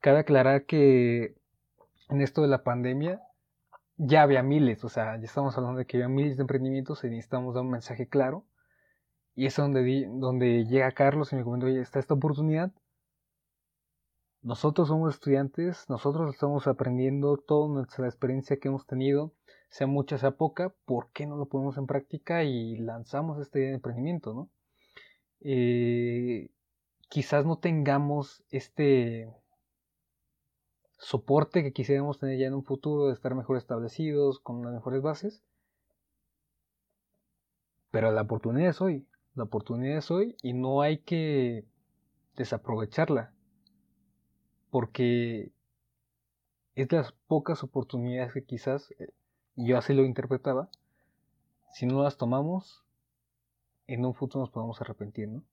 cabe 0.00 0.20
aclarar 0.20 0.64
que 0.64 1.34
en 2.08 2.20
esto 2.20 2.42
de 2.42 2.48
la 2.48 2.62
pandemia 2.62 3.20
ya 3.96 4.22
había 4.22 4.42
miles, 4.42 4.84
o 4.84 4.88
sea, 4.88 5.16
ya 5.16 5.24
estamos 5.24 5.56
hablando 5.56 5.78
de 5.78 5.86
que 5.86 5.96
había 5.96 6.08
miles 6.08 6.36
de 6.36 6.42
emprendimientos 6.42 7.02
y 7.04 7.08
necesitamos 7.08 7.54
dar 7.54 7.64
un 7.64 7.70
mensaje 7.70 8.08
claro 8.08 8.44
y 9.38 9.46
es 9.46 9.54
donde, 9.54 10.08
donde 10.10 10.66
llega 10.66 10.90
Carlos 10.90 11.32
y 11.32 11.36
me 11.36 11.44
comenta, 11.44 11.66
oye, 11.66 11.80
está 11.80 12.00
esta 12.00 12.14
oportunidad. 12.14 12.72
Nosotros 14.42 14.88
somos 14.88 15.14
estudiantes, 15.14 15.88
nosotros 15.88 16.34
estamos 16.34 16.66
aprendiendo 16.66 17.36
toda 17.36 17.68
nuestra 17.68 18.06
experiencia 18.06 18.58
que 18.58 18.66
hemos 18.66 18.84
tenido, 18.84 19.32
sea 19.68 19.86
mucha, 19.86 20.18
sea 20.18 20.32
poca, 20.32 20.74
¿por 20.84 21.12
qué 21.12 21.28
no 21.28 21.36
lo 21.36 21.46
ponemos 21.46 21.78
en 21.78 21.86
práctica 21.86 22.42
y 22.42 22.78
lanzamos 22.78 23.38
este 23.38 23.72
emprendimiento, 23.72 24.34
no? 24.34 24.50
Eh, 25.40 26.50
quizás 27.08 27.46
no 27.46 27.58
tengamos 27.58 28.42
este 28.50 29.32
soporte 30.98 31.62
que 31.62 31.72
quisiéramos 31.72 32.18
tener 32.18 32.40
ya 32.40 32.48
en 32.48 32.54
un 32.54 32.64
futuro, 32.64 33.06
de 33.06 33.12
estar 33.12 33.36
mejor 33.36 33.56
establecidos, 33.56 34.40
con 34.40 34.56
unas 34.56 34.74
mejores 34.74 35.00
bases, 35.00 35.44
pero 37.92 38.10
la 38.10 38.22
oportunidad 38.22 38.70
es 38.70 38.80
hoy. 38.80 39.07
La 39.38 39.44
oportunidad 39.44 39.98
es 39.98 40.10
hoy 40.10 40.36
y 40.42 40.52
no 40.52 40.82
hay 40.82 40.98
que 40.98 41.64
desaprovecharla. 42.34 43.32
Porque 44.68 45.52
es 46.74 46.90
las 46.90 47.12
pocas 47.28 47.62
oportunidades 47.62 48.32
que 48.32 48.42
quizás, 48.42 48.90
eh, 48.98 49.12
yo 49.54 49.78
así 49.78 49.94
lo 49.94 50.04
interpretaba, 50.04 50.70
si 51.72 51.86
no 51.86 52.02
las 52.02 52.16
tomamos, 52.16 52.82
en 53.86 54.04
un 54.04 54.12
futuro 54.12 54.40
nos 54.40 54.50
podemos 54.50 54.80
arrepentir, 54.80 55.28
¿no? 55.28 55.44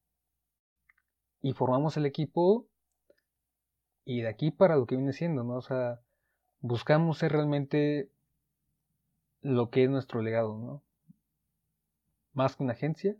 Y 1.43 1.53
formamos 1.53 1.95
el 1.95 2.07
equipo 2.07 2.65
y 4.03 4.21
de 4.21 4.29
aquí 4.29 4.49
para 4.49 4.77
lo 4.77 4.87
que 4.87 4.95
viene 4.95 5.13
siendo, 5.13 5.43
¿no? 5.43 5.57
O 5.57 5.61
sea, 5.61 6.01
buscamos 6.59 7.19
ser 7.19 7.33
realmente 7.33 8.09
lo 9.41 9.69
que 9.69 9.83
es 9.83 9.91
nuestro 9.91 10.23
legado, 10.23 10.57
¿no? 10.57 10.81
Más 12.33 12.55
que 12.55 12.63
una 12.63 12.73
agencia, 12.73 13.15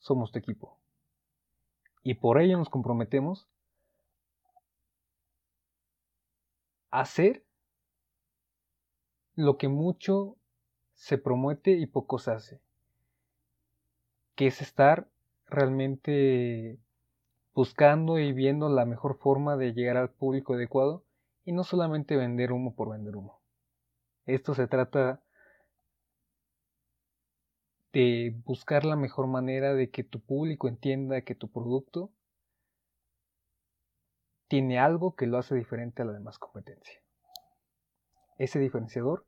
somos 0.00 0.32
tu 0.32 0.38
equipo. 0.38 0.76
Y 2.02 2.14
por 2.14 2.40
ello 2.40 2.58
nos 2.58 2.68
comprometemos 2.68 3.46
a 6.90 7.00
hacer 7.00 7.44
lo 9.36 9.56
que 9.56 9.68
mucho 9.68 10.36
se 10.94 11.18
promete 11.18 11.72
y 11.72 11.86
poco 11.86 12.18
se 12.18 12.32
hace, 12.32 12.60
que 14.34 14.48
es 14.48 14.60
estar 14.60 15.08
realmente 15.46 16.78
buscando 17.54 18.18
y 18.18 18.32
viendo 18.32 18.68
la 18.68 18.84
mejor 18.84 19.18
forma 19.18 19.56
de 19.56 19.72
llegar 19.72 19.96
al 19.96 20.10
público 20.10 20.54
adecuado 20.54 21.04
y 21.44 21.52
no 21.52 21.64
solamente 21.64 22.16
vender 22.16 22.52
humo 22.52 22.74
por 22.74 22.90
vender 22.90 23.16
humo. 23.16 23.40
Esto 24.26 24.54
se 24.54 24.66
trata 24.66 25.22
de 27.92 28.34
buscar 28.44 28.84
la 28.84 28.96
mejor 28.96 29.26
manera 29.26 29.74
de 29.74 29.90
que 29.90 30.04
tu 30.04 30.20
público 30.20 30.68
entienda 30.68 31.22
que 31.22 31.34
tu 31.34 31.50
producto 31.50 32.10
tiene 34.48 34.78
algo 34.78 35.14
que 35.14 35.26
lo 35.26 35.38
hace 35.38 35.54
diferente 35.54 36.02
a 36.02 36.04
la 36.04 36.12
demás 36.12 36.38
competencia. 36.38 37.00
Ese 38.38 38.58
diferenciador 38.58 39.26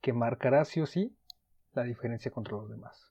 que 0.00 0.12
marcará 0.12 0.64
sí 0.64 0.80
o 0.80 0.86
sí 0.86 1.16
la 1.72 1.84
diferencia 1.84 2.30
contra 2.30 2.56
los 2.56 2.68
demás. 2.68 3.10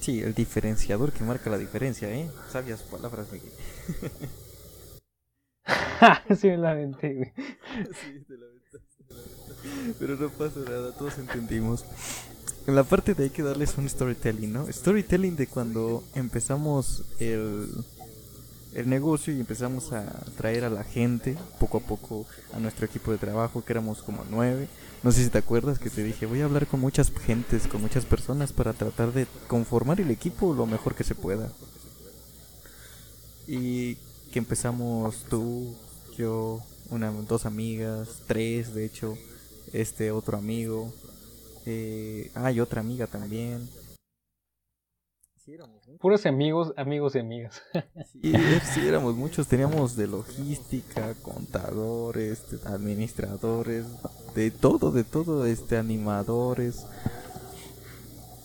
Sí, 0.00 0.22
el 0.22 0.34
diferenciador 0.34 1.12
que 1.12 1.24
marca 1.24 1.50
la 1.50 1.58
diferencia, 1.58 2.08
¿eh? 2.10 2.30
Sabias 2.48 2.82
palabras, 2.82 3.32
Miguel. 3.32 3.50
sí, 6.36 6.48
me 6.48 6.58
la 6.58 6.74
mente, 6.74 7.14
güey. 7.14 7.32
Sí, 7.92 8.24
te 8.28 8.36
la 8.36 8.46
Pero 9.98 10.16
no 10.16 10.28
pasa 10.30 10.60
nada, 10.60 10.92
todos 10.92 11.18
entendimos. 11.18 11.84
En 12.66 12.74
la 12.74 12.82
parte 12.82 13.14
de 13.14 13.24
hay 13.24 13.30
que 13.30 13.44
darles 13.44 13.78
un 13.78 13.88
storytelling, 13.88 14.52
¿no? 14.52 14.66
Storytelling 14.70 15.36
de 15.36 15.46
cuando 15.46 16.02
empezamos 16.16 17.04
el, 17.20 17.68
el 18.74 18.88
negocio 18.88 19.32
y 19.32 19.38
empezamos 19.38 19.92
a 19.92 20.04
traer 20.36 20.64
a 20.64 20.70
la 20.70 20.82
gente 20.82 21.36
poco 21.60 21.78
a 21.78 21.80
poco 21.80 22.26
a 22.52 22.58
nuestro 22.58 22.84
equipo 22.84 23.12
de 23.12 23.18
trabajo, 23.18 23.64
que 23.64 23.72
éramos 23.72 24.02
como 24.02 24.24
nueve. 24.28 24.66
No 25.04 25.12
sé 25.12 25.22
si 25.22 25.30
te 25.30 25.38
acuerdas 25.38 25.78
que 25.78 25.90
te 25.90 26.02
dije, 26.02 26.26
voy 26.26 26.40
a 26.40 26.46
hablar 26.46 26.66
con 26.66 26.80
muchas 26.80 27.12
gentes, 27.12 27.68
con 27.68 27.80
muchas 27.80 28.04
personas 28.04 28.52
para 28.52 28.72
tratar 28.72 29.12
de 29.12 29.28
conformar 29.46 30.00
el 30.00 30.10
equipo 30.10 30.52
lo 30.52 30.66
mejor 30.66 30.96
que 30.96 31.04
se 31.04 31.14
pueda. 31.14 31.52
Y 33.46 33.94
que 34.32 34.40
empezamos 34.40 35.24
tú, 35.30 35.76
yo, 36.18 36.60
una, 36.90 37.12
dos 37.12 37.46
amigas, 37.46 38.22
tres 38.26 38.74
de 38.74 38.84
hecho, 38.84 39.16
este 39.72 40.10
otro 40.10 40.36
amigo, 40.36 40.92
eh, 41.66 42.30
ah, 42.34 42.52
y 42.52 42.60
otra 42.60 42.80
amiga 42.80 43.06
también. 43.08 43.68
Puros 46.00 46.26
amigos, 46.26 46.72
amigos 46.76 47.14
y 47.14 47.18
amigas. 47.20 47.62
sí, 48.12 48.32
sí, 48.74 48.86
éramos 48.86 49.14
muchos. 49.14 49.46
Teníamos 49.46 49.96
de 49.96 50.08
logística, 50.08 51.14
contadores, 51.22 52.42
administradores, 52.64 53.86
de 54.34 54.50
todo, 54.50 54.90
de 54.90 55.04
todo, 55.04 55.46
este, 55.46 55.76
animadores. 55.76 56.86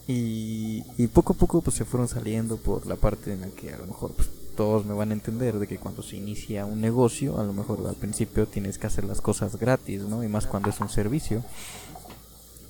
Y, 0.07 0.83
y 0.97 1.07
poco 1.07 1.33
a 1.33 1.35
poco 1.35 1.61
pues 1.61 1.75
se 1.75 1.85
fueron 1.85 2.07
saliendo 2.07 2.57
por 2.57 2.85
la 2.85 2.95
parte 2.95 3.33
en 3.33 3.41
la 3.41 3.49
que 3.49 3.71
a 3.71 3.77
lo 3.77 3.87
mejor 3.87 4.13
pues, 4.13 4.29
todos 4.55 4.85
me 4.85 4.93
van 4.93 5.11
a 5.11 5.13
entender 5.13 5.57
de 5.57 5.67
que 5.67 5.77
cuando 5.77 6.03
se 6.03 6.17
inicia 6.17 6.65
un 6.65 6.81
negocio, 6.81 7.39
a 7.39 7.43
lo 7.43 7.53
mejor 7.53 7.85
al 7.87 7.95
principio 7.95 8.47
tienes 8.47 8.77
que 8.77 8.87
hacer 8.87 9.05
las 9.05 9.21
cosas 9.21 9.57
gratis, 9.57 10.01
¿no? 10.01 10.23
Y 10.23 10.27
más 10.27 10.45
cuando 10.45 10.69
es 10.69 10.79
un 10.79 10.89
servicio 10.89 11.43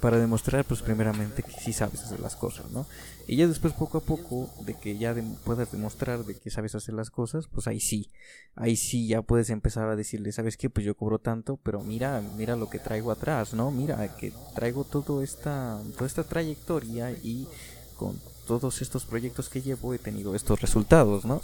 para 0.01 0.17
demostrar 0.17 0.65
pues 0.65 0.81
primeramente 0.81 1.43
que 1.43 1.51
sí 1.51 1.71
sabes 1.71 2.01
hacer 2.01 2.19
las 2.19 2.35
cosas, 2.35 2.69
¿no? 2.71 2.85
Y 3.27 3.37
ya 3.37 3.47
después 3.47 3.73
poco 3.73 3.99
a 3.99 4.01
poco 4.01 4.49
de 4.65 4.73
que 4.73 4.97
ya 4.97 5.15
puedas 5.45 5.71
demostrar 5.71 6.25
de 6.25 6.35
que 6.35 6.49
sabes 6.49 6.75
hacer 6.75 6.95
las 6.95 7.11
cosas, 7.11 7.47
pues 7.47 7.67
ahí 7.67 7.79
sí, 7.79 8.09
ahí 8.55 8.75
sí 8.75 9.07
ya 9.07 9.21
puedes 9.21 9.51
empezar 9.51 9.87
a 9.87 9.95
decirle, 9.95 10.31
¿sabes 10.31 10.57
qué? 10.57 10.69
Pues 10.69 10.85
yo 10.85 10.95
cobro 10.95 11.19
tanto, 11.19 11.57
pero 11.63 11.81
mira, 11.81 12.21
mira 12.35 12.55
lo 12.55 12.69
que 12.69 12.79
traigo 12.79 13.11
atrás, 13.11 13.53
¿no? 13.53 13.69
Mira 13.71 14.15
que 14.17 14.33
traigo 14.55 14.83
todo 14.83 15.21
esta 15.21 15.79
toda 15.93 16.07
esta 16.07 16.23
trayectoria 16.23 17.11
y 17.11 17.47
con 17.95 18.19
todos 18.47 18.81
estos 18.81 19.05
proyectos 19.05 19.47
que 19.49 19.61
llevo 19.61 19.93
he 19.93 19.99
tenido 19.99 20.35
estos 20.35 20.59
resultados, 20.59 21.23
¿no? 21.23 21.41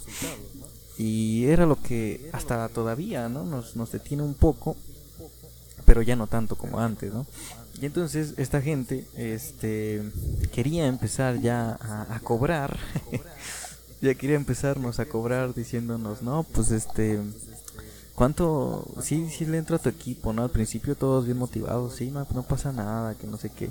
Y 0.98 1.46
era 1.46 1.68
lo 1.68 1.80
que 1.80 2.30
hasta 2.34 2.68
todavía, 2.70 3.30
¿no? 3.30 3.44
Nos, 3.44 3.76
nos 3.76 3.92
detiene 3.92 4.24
un 4.24 4.34
poco, 4.34 4.76
pero 5.86 6.02
ya 6.02 6.16
no 6.16 6.26
tanto 6.26 6.56
como 6.56 6.80
antes, 6.80 7.14
¿no? 7.14 7.28
Y 7.80 7.86
entonces 7.86 8.34
esta 8.38 8.62
gente 8.62 9.06
este, 9.16 10.02
quería 10.52 10.88
empezar 10.88 11.40
ya 11.40 11.78
a, 12.10 12.20
cobrar. 12.22 12.78
ya 14.02 14.16
quería 14.16 14.36
empezarnos 14.36 15.00
a 15.00 15.06
cobrar 15.06 15.54
diciéndonos, 15.54 16.24
no, 16.24 16.44
pues 16.44 16.72
este, 16.72 17.20
¿cuánto? 18.16 18.88
Sí, 19.02 19.30
sí 19.30 19.46
le 19.46 19.60
entro 19.60 19.76
a 19.76 19.80
tu 19.80 19.90
equipo, 19.90 20.34
¿no? 20.34 20.42
Al 20.42 20.50
principio 20.50 20.96
todos 20.96 21.26
bien 21.26 21.38
motivados, 21.38 21.96
sí, 21.96 22.10
no, 22.10 22.26
pasa 22.44 22.72
nada, 22.72 23.14
que 23.14 23.28
no 23.28 23.38
sé 23.38 23.52
qué. 23.52 23.70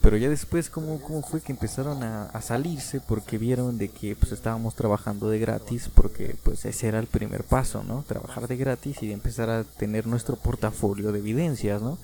Pero 0.00 0.16
ya 0.16 0.28
después, 0.28 0.70
¿cómo, 0.70 1.02
cómo 1.02 1.22
fue 1.22 1.40
que 1.40 1.50
empezaron 1.50 2.04
a, 2.04 2.26
a, 2.26 2.40
salirse? 2.40 3.00
Porque 3.00 3.38
vieron 3.38 3.76
de 3.76 3.88
que 3.88 4.14
pues 4.14 4.30
estábamos 4.30 4.76
trabajando 4.76 5.28
de 5.28 5.40
gratis, 5.40 5.90
porque 5.92 6.36
pues 6.44 6.64
ese 6.64 6.86
era 6.86 7.00
el 7.00 7.08
primer 7.08 7.42
paso, 7.42 7.82
¿no? 7.82 8.04
Trabajar 8.06 8.46
de 8.46 8.56
gratis 8.56 9.02
y 9.02 9.10
empezar 9.10 9.50
a 9.50 9.64
tener 9.64 10.06
nuestro 10.06 10.36
portafolio 10.36 11.10
de 11.10 11.18
evidencias, 11.18 11.82
¿no? 11.82 11.98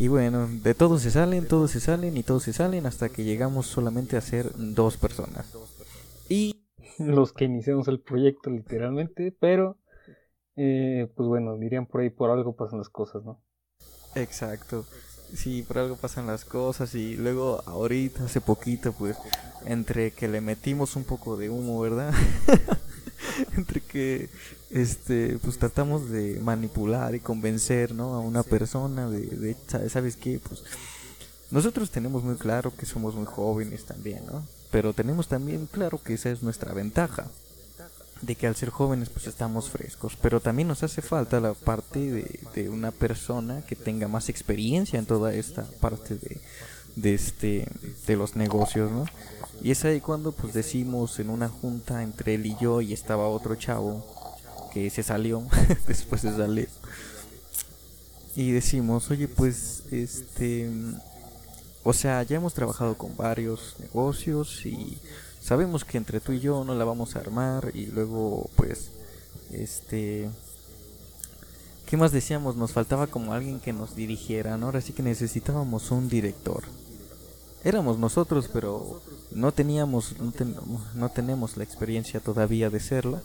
Y 0.00 0.08
bueno, 0.08 0.48
de 0.48 0.72
todos 0.72 1.02
se 1.02 1.10
salen, 1.10 1.46
todos 1.46 1.72
se 1.72 1.78
salen 1.78 2.16
y 2.16 2.22
todos 2.22 2.44
se 2.44 2.54
salen 2.54 2.86
hasta 2.86 3.10
que 3.10 3.22
llegamos 3.22 3.66
solamente 3.66 4.16
a 4.16 4.22
ser 4.22 4.50
dos 4.56 4.96
personas. 4.96 5.46
Y 6.26 6.64
los 6.98 7.34
que 7.34 7.44
iniciamos 7.44 7.86
el 7.86 8.00
proyecto 8.00 8.48
literalmente, 8.48 9.30
pero 9.38 9.76
eh, 10.56 11.06
pues 11.14 11.28
bueno, 11.28 11.58
dirían 11.58 11.84
por 11.84 12.00
ahí 12.00 12.08
por 12.08 12.30
algo 12.30 12.56
pasan 12.56 12.78
las 12.78 12.88
cosas, 12.88 13.26
¿no? 13.26 13.42
Exacto. 14.14 14.86
Sí, 15.34 15.62
por 15.68 15.76
algo 15.76 15.96
pasan 15.96 16.26
las 16.26 16.46
cosas 16.46 16.94
y 16.94 17.16
luego 17.16 17.62
ahorita, 17.66 18.24
hace 18.24 18.40
poquito, 18.40 18.94
pues, 18.94 19.18
entre 19.66 20.12
que 20.12 20.28
le 20.28 20.40
metimos 20.40 20.96
un 20.96 21.04
poco 21.04 21.36
de 21.36 21.50
humo, 21.50 21.78
¿verdad? 21.78 22.14
entre 23.54 23.82
que 23.82 24.30
este 24.70 25.38
pues 25.42 25.58
tratamos 25.58 26.10
de 26.10 26.38
manipular 26.40 27.14
y 27.14 27.20
convencer 27.20 27.92
¿no? 27.92 28.14
a 28.14 28.20
una 28.20 28.42
persona 28.42 29.10
de, 29.10 29.20
de 29.20 29.56
sabes 29.88 30.16
qué 30.16 30.38
pues 30.38 30.62
nosotros 31.50 31.90
tenemos 31.90 32.22
muy 32.22 32.36
claro 32.36 32.72
que 32.76 32.86
somos 32.86 33.14
muy 33.14 33.26
jóvenes 33.26 33.84
también 33.84 34.24
no 34.26 34.46
pero 34.70 34.92
tenemos 34.92 35.26
también 35.26 35.66
claro 35.66 36.00
que 36.02 36.14
esa 36.14 36.30
es 36.30 36.42
nuestra 36.42 36.72
ventaja 36.72 37.26
de 38.22 38.34
que 38.36 38.46
al 38.46 38.54
ser 38.54 38.70
jóvenes 38.70 39.08
pues 39.08 39.26
estamos 39.26 39.70
frescos 39.70 40.16
pero 40.20 40.40
también 40.40 40.68
nos 40.68 40.84
hace 40.84 41.02
falta 41.02 41.40
la 41.40 41.54
parte 41.54 41.98
de, 41.98 42.40
de 42.54 42.68
una 42.68 42.92
persona 42.92 43.62
que 43.62 43.74
tenga 43.74 44.06
más 44.06 44.28
experiencia 44.28 45.00
en 45.00 45.06
toda 45.06 45.34
esta 45.34 45.64
parte 45.80 46.14
de, 46.14 46.40
de 46.94 47.14
este 47.14 47.66
de 48.06 48.16
los 48.16 48.36
negocios 48.36 48.90
no 48.92 49.06
y 49.62 49.72
es 49.72 49.84
ahí 49.84 50.00
cuando 50.00 50.30
pues 50.30 50.54
decimos 50.54 51.18
en 51.18 51.28
una 51.28 51.48
junta 51.48 52.04
entre 52.04 52.34
él 52.34 52.46
y 52.46 52.56
yo 52.60 52.80
y 52.80 52.92
estaba 52.92 53.28
otro 53.28 53.56
chavo 53.56 54.19
que 54.72 54.88
se 54.90 55.02
salió 55.02 55.42
después 55.86 56.22
de 56.22 56.36
salir. 56.36 56.68
Y 58.36 58.52
decimos, 58.52 59.10
oye 59.10 59.28
pues 59.28 59.84
este 59.90 60.70
o 61.82 61.92
sea, 61.92 62.22
ya 62.22 62.36
hemos 62.36 62.54
trabajado 62.54 62.96
con 62.96 63.16
varios 63.16 63.76
negocios 63.80 64.64
y 64.66 64.98
sabemos 65.40 65.84
que 65.84 65.98
entre 65.98 66.20
tú 66.20 66.32
y 66.32 66.40
yo 66.40 66.64
no 66.64 66.74
la 66.74 66.84
vamos 66.84 67.16
a 67.16 67.20
armar 67.20 67.72
y 67.74 67.86
luego 67.86 68.50
pues 68.56 68.90
este 69.50 70.30
¿Qué 71.86 71.96
más 71.96 72.12
decíamos? 72.12 72.54
Nos 72.54 72.70
faltaba 72.70 73.08
como 73.08 73.32
alguien 73.32 73.58
que 73.58 73.72
nos 73.72 73.96
dirigiera, 73.96 74.56
¿no? 74.56 74.66
Ahora 74.66 74.80
sí 74.80 74.92
que 74.92 75.02
necesitábamos 75.02 75.90
un 75.90 76.08
director 76.08 76.62
éramos 77.64 77.98
nosotros, 77.98 78.48
pero 78.52 79.00
no 79.30 79.52
teníamos, 79.52 80.14
no, 80.94 81.08
tenemos 81.10 81.56
la 81.56 81.64
experiencia 81.64 82.20
todavía 82.20 82.70
de 82.70 82.80
serlo. 82.80 83.20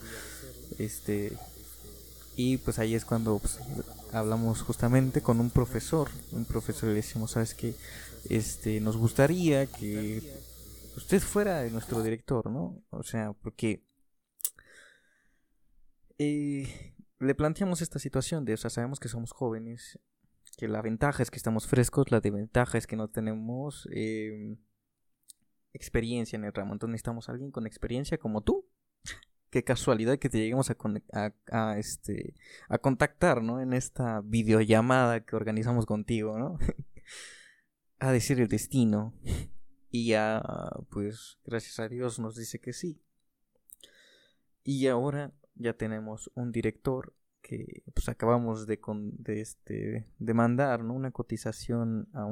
Este, 0.78 1.38
y 2.36 2.58
pues 2.58 2.80
ahí 2.80 2.96
es 2.96 3.06
cuando 3.06 3.40
pues, 3.40 3.60
hablamos 4.12 4.62
justamente 4.62 5.22
con 5.22 5.40
un 5.40 5.50
profesor, 5.50 6.10
un 6.32 6.46
profesor 6.46 6.90
le 6.90 6.96
decimos, 6.96 7.32
sabes 7.32 7.54
que 7.54 7.76
este, 8.30 8.80
nos 8.82 8.98
gustaría 8.98 9.66
que 9.68 10.22
usted 10.98 11.22
fuera 11.22 11.64
nuestro 11.70 12.02
director, 12.02 12.50
¿no? 12.50 12.84
O 12.90 13.04
sea, 13.04 13.34
porque 13.34 13.86
eh, 16.18 16.94
le 17.20 17.36
planteamos 17.36 17.82
esta 17.82 18.00
situación 18.00 18.46
de, 18.46 18.54
o 18.54 18.58
sea, 18.58 18.70
sabemos 18.70 19.00
que 19.00 19.10
somos 19.10 19.32
jóvenes, 19.32 20.00
que 20.58 20.68
la 20.68 20.82
ventaja 20.82 21.22
es 21.22 21.32
que 21.32 21.38
estamos 21.38 21.68
frescos, 21.68 22.12
la 22.12 22.22
desventaja 22.22 22.78
es 22.78 22.88
que 22.88 22.96
no 22.96 23.10
tenemos 23.10 23.88
em, 23.92 24.58
experiencia 25.74 26.38
en 26.38 26.46
el 26.46 26.54
ramo. 26.54 26.74
Entonces 26.74 26.92
necesitamos 26.94 27.28
a 27.28 27.34
alguien 27.34 27.52
con 27.52 27.68
experiencia 27.68 28.18
como 28.18 28.42
tú. 28.42 28.66
Qué 29.56 29.64
casualidad 29.64 30.20
que 30.20 30.28
te 30.28 30.38
lleguemos 30.38 30.70
a, 30.70 31.78
este, 31.80 32.34
a 32.68 32.78
contactar, 32.78 33.42
¿no? 33.42 33.62
En 33.62 33.72
esta 33.72 34.20
videollamada 34.20 35.24
que 35.24 35.38
organizamos 35.38 35.86
contigo, 35.86 36.38
¿no? 36.38 36.60
a 38.00 38.12
decir 38.12 38.42
el 38.42 38.50
destino. 38.50 39.14
Y 39.90 40.08
ya, 40.08 40.44
pues, 40.90 41.38
gracias 41.46 41.80
a 41.80 41.88
Dios 41.88 42.20
nos 42.20 42.36
dice 42.36 42.60
que 42.60 42.74
sí. 42.74 43.00
Y 44.66 44.88
ahora 44.88 45.32
ya 45.54 45.72
tenemos 45.72 46.30
un 46.36 46.52
director 46.52 47.16
que 47.42 47.82
pues 47.94 48.10
acabamos 48.10 48.68
de, 48.68 48.78
de, 49.20 49.40
este, 49.40 50.06
de 50.20 50.34
mandar 50.34 50.84
¿no? 50.84 50.96
una 50.96 51.12
cotización 51.12 52.10
a, 52.12 52.24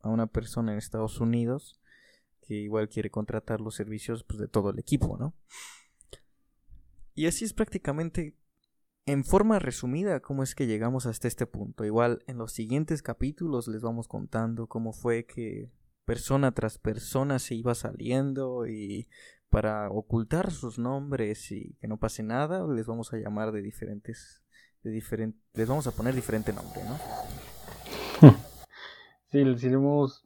a 0.00 0.08
una 0.08 0.26
persona 0.26 0.72
en 0.72 0.78
Estados 0.78 1.20
Unidos 1.20 1.80
que 2.40 2.54
igual 2.54 2.88
quiere 2.88 3.12
contratar 3.12 3.60
los 3.60 3.76
servicios 3.76 4.24
pues, 4.24 4.40
de 4.40 4.48
todo 4.48 4.70
el 4.70 4.80
equipo, 4.80 5.16
¿no? 5.16 5.32
Y 7.16 7.26
así 7.26 7.46
es 7.46 7.54
prácticamente 7.54 8.36
en 9.06 9.24
forma 9.24 9.58
resumida 9.58 10.20
cómo 10.20 10.42
es 10.42 10.54
que 10.54 10.66
llegamos 10.66 11.06
hasta 11.06 11.28
este 11.28 11.46
punto. 11.46 11.86
Igual 11.86 12.22
en 12.26 12.36
los 12.36 12.52
siguientes 12.52 13.00
capítulos 13.00 13.68
les 13.68 13.80
vamos 13.80 14.06
contando 14.06 14.66
cómo 14.66 14.92
fue 14.92 15.24
que 15.24 15.70
persona 16.04 16.52
tras 16.52 16.76
persona 16.76 17.38
se 17.38 17.54
iba 17.54 17.74
saliendo 17.74 18.66
y 18.66 19.08
para 19.48 19.88
ocultar 19.88 20.50
sus 20.52 20.78
nombres 20.78 21.50
y 21.52 21.74
que 21.80 21.88
no 21.88 21.98
pase 21.98 22.22
nada 22.22 22.66
les 22.66 22.86
vamos 22.86 23.12
a 23.14 23.16
llamar 23.16 23.50
de 23.50 23.62
diferentes 23.62 24.42
de 24.82 24.90
diferente 24.90 25.38
les 25.54 25.68
vamos 25.68 25.86
a 25.86 25.92
poner 25.92 26.14
diferente 26.14 26.52
nombre, 26.52 26.82
¿no? 26.84 28.30
Sí, 29.28 29.42
les 29.44 29.64
iremos 29.64 30.24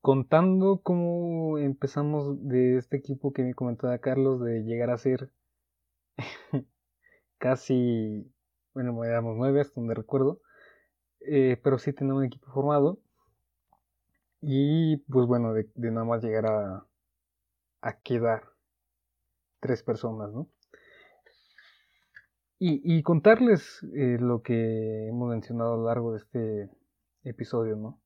contando 0.00 0.80
cómo 0.82 1.58
empezamos 1.58 2.46
de 2.46 2.76
este 2.76 2.96
equipo 2.98 3.32
que 3.32 3.42
me 3.42 3.54
comentaba 3.54 3.98
Carlos 3.98 4.40
de 4.40 4.62
llegar 4.62 4.90
a 4.90 4.98
ser 4.98 5.32
casi, 7.38 8.32
bueno, 8.74 8.92
me 8.92 9.08
damos 9.08 9.36
nueve 9.36 9.60
hasta 9.60 9.80
donde 9.80 9.94
recuerdo, 9.94 10.40
eh, 11.20 11.60
pero 11.62 11.78
sí 11.78 11.92
tenemos 11.92 12.20
un 12.20 12.26
equipo 12.26 12.50
formado 12.52 13.00
y 14.40 14.98
pues 15.10 15.26
bueno, 15.26 15.52
de, 15.52 15.68
nada 15.76 16.04
más 16.04 16.22
llegar 16.22 16.46
a, 16.46 16.86
a 17.80 18.00
quedar 18.00 18.44
tres 19.60 19.82
personas, 19.82 20.32
¿no? 20.32 20.48
Y, 22.58 23.02
contarles 23.02 23.82
eh, 23.94 24.16
lo 24.18 24.40
que 24.40 25.08
hemos 25.08 25.28
mencionado 25.28 25.74
a 25.74 25.76
lo 25.76 25.84
largo 25.84 26.12
de 26.12 26.18
este 26.18 26.70
episodio, 27.22 27.76
¿no? 27.76 28.00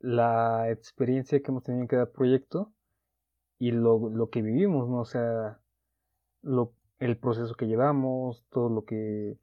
la 0.00 0.70
experiencia 0.70 1.40
que 1.40 1.50
hemos 1.50 1.62
tenido 1.62 1.82
en 1.82 1.88
cada 1.88 2.10
proyecto 2.10 2.72
y 3.58 3.72
lo, 3.72 4.28
que 4.30 4.42
vivimos, 4.42 4.88
¿no? 4.88 5.00
O 5.00 5.04
sea, 5.04 5.60
lo, 6.42 6.72
el 7.00 7.16
proceso 7.16 7.54
que 7.54 7.66
llevamos, 7.66 8.44
todo 8.50 8.68
lo 8.68 8.84
que 8.84 9.36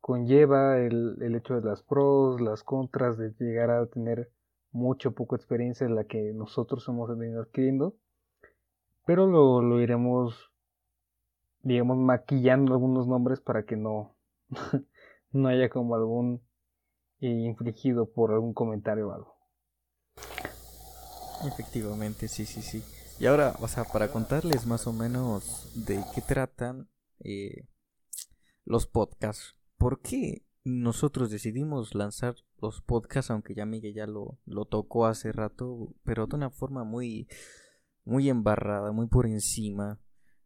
conlleva 0.00 0.78
el, 0.78 1.16
el, 1.20 1.34
hecho 1.34 1.60
de 1.60 1.68
las 1.68 1.82
pros, 1.82 2.40
las 2.40 2.62
contras, 2.62 3.18
de 3.18 3.34
llegar 3.40 3.70
a 3.70 3.86
tener 3.86 4.30
mucho 4.70 5.12
poco 5.12 5.34
experiencia 5.34 5.84
en 5.84 5.96
la 5.96 6.04
que 6.04 6.32
nosotros 6.32 6.86
hemos 6.88 7.16
venido 7.18 7.42
adquiriendo, 7.42 7.96
pero 9.04 9.26
lo, 9.26 9.62
lo 9.62 9.80
iremos, 9.80 10.52
digamos, 11.62 11.96
maquillando 11.98 12.72
algunos 12.72 13.08
nombres 13.08 13.40
para 13.40 13.64
que 13.64 13.76
no, 13.76 14.14
no 15.32 15.48
haya 15.48 15.68
como 15.68 15.96
algún 15.96 16.40
eh, 17.20 17.28
infligido 17.28 18.08
por 18.08 18.32
algún 18.32 18.54
comentario 18.54 19.08
o 19.08 19.12
algo. 19.12 19.36
Efectivamente, 21.46 22.28
sí, 22.28 22.46
sí, 22.46 22.62
sí. 22.62 22.82
Y 23.18 23.26
ahora, 23.26 23.54
o 23.60 23.68
sea, 23.68 23.84
para 23.84 24.08
contarles 24.08 24.66
más 24.66 24.86
o 24.86 24.92
menos 24.92 25.70
de 25.74 26.04
qué 26.14 26.20
tratan 26.20 26.90
eh, 27.20 27.66
los 28.66 28.86
podcasts. 28.86 29.54
¿Por 29.78 30.02
qué 30.02 30.44
nosotros 30.64 31.30
decidimos 31.30 31.94
lanzar 31.94 32.34
los 32.60 32.82
podcasts, 32.82 33.30
aunque 33.30 33.54
ya 33.54 33.64
Miguel 33.64 33.94
ya 33.94 34.06
lo, 34.06 34.38
lo 34.44 34.66
tocó 34.66 35.06
hace 35.06 35.32
rato, 35.32 35.94
pero 36.04 36.26
de 36.26 36.36
una 36.36 36.50
forma 36.50 36.84
muy, 36.84 37.26
muy 38.04 38.28
embarrada, 38.28 38.92
muy 38.92 39.06
por 39.06 39.26
encima, 39.26 39.98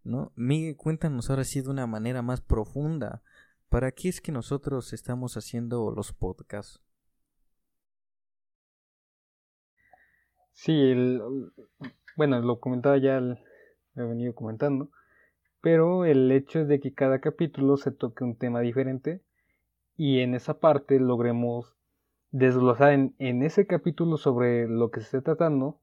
¿no? 0.04 0.32
Miguel, 0.36 0.76
cuéntanos 0.76 1.28
ahora 1.28 1.44
sí 1.44 1.62
de 1.62 1.70
una 1.70 1.88
manera 1.88 2.22
más 2.22 2.40
profunda. 2.40 3.22
¿Para 3.68 3.90
qué 3.92 4.08
es 4.08 4.20
que 4.20 4.30
nosotros 4.30 4.92
estamos 4.92 5.36
haciendo 5.36 5.90
los 5.90 6.12
podcasts? 6.12 6.80
Sí, 10.52 10.72
el, 10.72 11.22
bueno, 12.16 12.40
lo 12.40 12.60
comentaba 12.60 12.98
ya, 12.98 13.20
lo 13.20 13.36
he 13.96 14.02
venido 14.02 14.34
comentando, 14.34 14.90
pero 15.60 16.04
el 16.04 16.30
hecho 16.32 16.60
es 16.60 16.68
de 16.68 16.80
que 16.80 16.94
cada 16.94 17.20
capítulo 17.20 17.76
se 17.76 17.90
toque 17.90 18.24
un 18.24 18.36
tema 18.36 18.60
diferente 18.60 19.22
y 19.96 20.20
en 20.20 20.34
esa 20.34 20.60
parte 20.60 20.98
logremos 20.98 21.76
desglosar 22.30 22.92
en, 22.92 23.42
ese 23.42 23.66
capítulo 23.66 24.16
sobre 24.16 24.68
lo 24.68 24.90
que 24.90 25.00
se 25.00 25.06
está 25.06 25.20
tratando, 25.20 25.80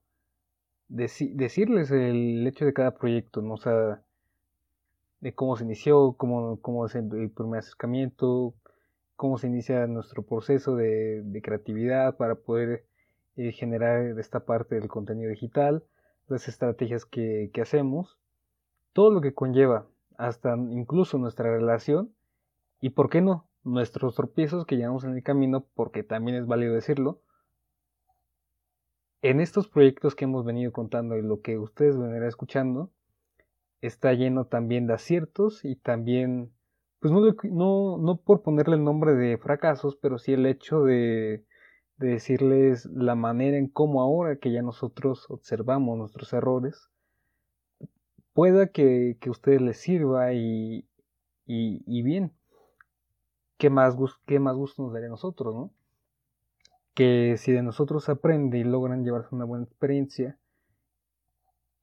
decirles 0.87 1.91
el 1.91 2.47
hecho 2.47 2.65
de 2.65 2.73
cada 2.73 2.95
proyecto, 2.97 3.41
¿no? 3.41 3.55
O 3.55 3.57
sea, 3.57 4.01
de 5.19 5.33
cómo 5.33 5.55
se 5.57 5.65
inició, 5.65 6.13
cómo, 6.13 6.59
cómo 6.61 6.85
es 6.85 6.95
el, 6.95 7.29
primer 7.31 7.59
acercamiento, 7.59 8.53
cómo 9.15 9.37
se 9.37 9.47
inicia 9.47 9.87
nuestro 9.87 10.23
proceso 10.23 10.75
de, 10.75 11.21
de 11.23 11.41
creatividad 11.41 12.15
para 12.17 12.35
poder 12.35 12.85
eh, 13.35 13.51
generar 13.51 14.17
esta 14.19 14.45
parte 14.45 14.75
del 14.75 14.87
contenido 14.87 15.29
digital, 15.29 15.83
las 16.27 16.47
estrategias 16.47 17.05
que, 17.05 17.51
hacemos, 17.61 18.19
todo 18.93 19.11
lo 19.11 19.21
que 19.21 19.33
conlleva, 19.33 19.87
hasta 20.17 20.55
incluso 20.55 21.17
nuestra 21.17 21.51
relación 21.51 22.13
y, 22.81 22.89
¿por 22.91 23.09
qué 23.09 23.21
no?, 23.21 23.49
nuestros 23.63 24.15
tropiezos 24.15 24.65
que 24.65 24.77
llevamos 24.77 25.03
en 25.03 25.15
el 25.15 25.23
camino, 25.23 25.65
porque 25.73 26.03
también 26.03 26.37
es 26.37 26.47
válido 26.47 26.73
decirlo, 26.73 27.21
en 29.21 29.41
estos 29.41 29.67
proyectos 29.67 30.15
que 30.15 30.25
hemos 30.25 30.45
venido 30.45 30.71
contando 30.71 31.17
y 31.17 31.21
lo 31.21 31.41
que 31.41 31.57
ustedes 31.57 31.95
a 31.97 32.27
escuchando, 32.27 32.91
está 33.81 34.13
lleno 34.13 34.45
también 34.45 34.87
de 34.87 34.93
aciertos 34.93 35.65
y 35.65 35.75
también, 35.75 36.53
pues 36.99 37.11
no, 37.11 37.21
no, 37.43 37.97
no 37.97 38.17
por 38.21 38.41
ponerle 38.41 38.75
el 38.75 38.83
nombre 38.83 39.13
de 39.13 39.37
fracasos, 39.37 39.97
pero 39.97 40.17
sí 40.17 40.33
el 40.33 40.45
hecho 40.45 40.83
de 40.83 41.45
de 41.97 42.09
decirles 42.09 42.85
la 42.85 43.15
manera 43.15 43.57
en 43.57 43.67
cómo 43.67 44.01
ahora 44.01 44.37
que 44.37 44.51
ya 44.51 44.61
nosotros 44.61 45.25
observamos 45.29 45.97
nuestros 45.97 46.31
errores, 46.33 46.89
pueda 48.33 48.67
que, 48.67 49.17
que 49.19 49.29
a 49.29 49.31
ustedes 49.31 49.61
les 49.61 49.77
sirva 49.77 50.33
y, 50.33 50.87
y, 51.47 52.03
bien, 52.03 52.33
¿qué 53.57 53.69
más, 53.69 53.95
qué 54.25 54.39
más 54.39 54.55
gusto 54.55 54.83
nos 54.83 54.93
daría 54.93 55.07
a 55.07 55.11
nosotros, 55.11 55.55
¿no? 55.55 55.73
Que 56.93 57.35
si 57.37 57.51
de 57.51 57.63
nosotros 57.63 58.09
aprende 58.09 58.59
y 58.59 58.63
logran 58.63 59.03
llevarse 59.03 59.33
una 59.33 59.45
buena 59.45 59.65
experiencia, 59.65 60.37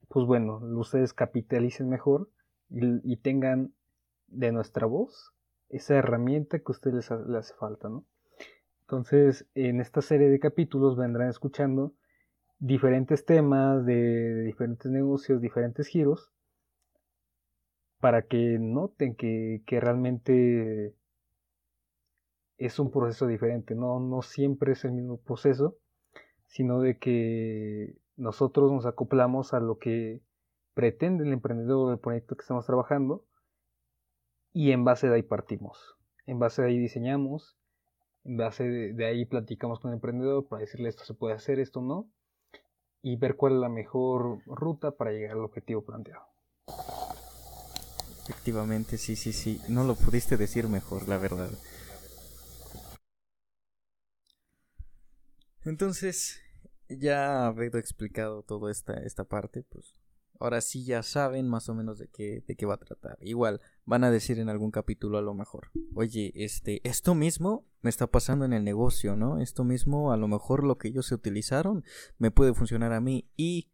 pues 0.08 0.26
bueno, 0.26 0.58
ustedes 0.78 1.12
capitalicen 1.12 1.88
mejor 1.88 2.30
y, 2.70 3.16
tengan 3.16 3.74
de 4.28 4.52
nuestra 4.52 4.86
voz 4.86 5.32
esa 5.68 5.96
herramienta 5.96 6.58
que 6.58 6.64
a 6.68 6.72
ustedes 6.72 7.10
les 7.10 7.36
hace 7.36 7.54
falta, 7.54 7.88
¿no? 7.88 8.04
Entonces, 8.86 9.46
en 9.54 9.80
esta 9.80 10.02
serie 10.02 10.28
de 10.28 10.38
capítulos 10.38 10.96
vendrán 10.96 11.30
escuchando 11.30 11.94
diferentes 12.58 13.24
temas 13.24 13.84
de, 13.86 14.42
diferentes 14.42 14.90
negocios, 14.90 15.40
diferentes 15.40 15.86
giros, 15.86 16.30
para 17.98 18.26
que 18.26 18.58
noten 18.60 19.14
que, 19.16 19.62
realmente 19.66 20.94
es 22.58 22.78
un 22.78 22.90
proceso 22.90 23.26
diferente, 23.26 23.74
no, 23.74 24.00
no 24.00 24.20
siempre 24.20 24.72
es 24.72 24.84
el 24.84 24.92
mismo 24.92 25.18
proceso, 25.18 25.78
sino 26.46 26.80
de 26.80 26.98
que 26.98 27.96
nosotros 28.16 28.70
nos 28.70 28.84
acoplamos 28.84 29.54
a 29.54 29.60
lo 29.60 29.78
que 29.78 30.20
pretende 30.74 31.24
el 31.24 31.32
emprendedor 31.32 31.88
o 31.88 31.92
el 31.92 31.98
proyecto 31.98 32.36
que 32.36 32.42
estamos 32.42 32.66
trabajando 32.66 33.24
y 34.52 34.72
en 34.72 34.84
base 34.84 35.08
de 35.08 35.14
ahí 35.14 35.22
partimos. 35.22 35.96
En 36.26 36.38
base 36.38 36.62
de 36.62 36.68
ahí 36.68 36.78
diseñamos 36.78 37.56
base 38.24 38.64
de, 38.64 39.06
ahí 39.06 39.24
platicamos 39.26 39.80
con 39.80 39.90
el 39.90 39.96
emprendedor 39.96 40.48
para 40.48 40.60
decirle 40.60 40.88
esto 40.88 41.04
se 41.04 41.14
puede 41.14 41.34
hacer, 41.34 41.58
esto 41.60 41.80
no, 41.80 42.10
y 43.02 43.16
ver 43.16 43.36
cuál 43.36 43.54
es 43.54 43.58
la 43.60 43.68
mejor 43.68 44.38
ruta 44.46 44.92
para 44.92 45.12
llegar 45.12 45.32
al 45.32 45.44
objetivo 45.44 45.84
planteado. 45.84 46.26
Efectivamente, 48.24 48.96
sí, 48.96 49.16
sí, 49.16 49.34
sí. 49.34 49.60
No 49.68 49.84
lo 49.84 49.94
pudiste 49.94 50.38
decir 50.38 50.68
mejor, 50.68 51.06
la 51.08 51.18
verdad. 51.18 51.50
Entonces, 55.66 56.40
ya 56.88 57.46
habido 57.46 57.78
explicado 57.78 58.42
toda 58.42 58.70
esta, 58.70 58.94
esta 58.94 59.24
parte, 59.24 59.62
pues 59.62 59.94
ahora 60.40 60.60
sí 60.60 60.84
ya 60.84 61.02
saben 61.02 61.48
más 61.48 61.68
o 61.68 61.74
menos 61.74 61.98
de 61.98 62.08
qué, 62.08 62.42
de 62.46 62.56
qué 62.56 62.66
va 62.66 62.74
a 62.74 62.78
tratar. 62.78 63.18
Igual, 63.20 63.60
van 63.84 64.04
a 64.04 64.10
decir 64.10 64.38
en 64.38 64.48
algún 64.48 64.70
capítulo 64.70 65.18
a 65.18 65.22
lo 65.22 65.34
mejor, 65.34 65.70
oye, 65.94 66.32
este, 66.34 66.80
esto 66.88 67.14
mismo 67.14 67.66
me 67.84 67.90
está 67.90 68.06
pasando 68.06 68.46
en 68.46 68.54
el 68.54 68.64
negocio, 68.64 69.14
¿no? 69.14 69.38
Esto 69.38 69.62
mismo, 69.62 70.10
a 70.10 70.16
lo 70.16 70.26
mejor 70.26 70.64
lo 70.64 70.78
que 70.78 70.88
ellos 70.88 71.06
se 71.06 71.14
utilizaron, 71.14 71.84
me 72.16 72.30
puede 72.30 72.54
funcionar 72.54 72.94
a 72.94 73.00
mí. 73.02 73.30
Y 73.36 73.70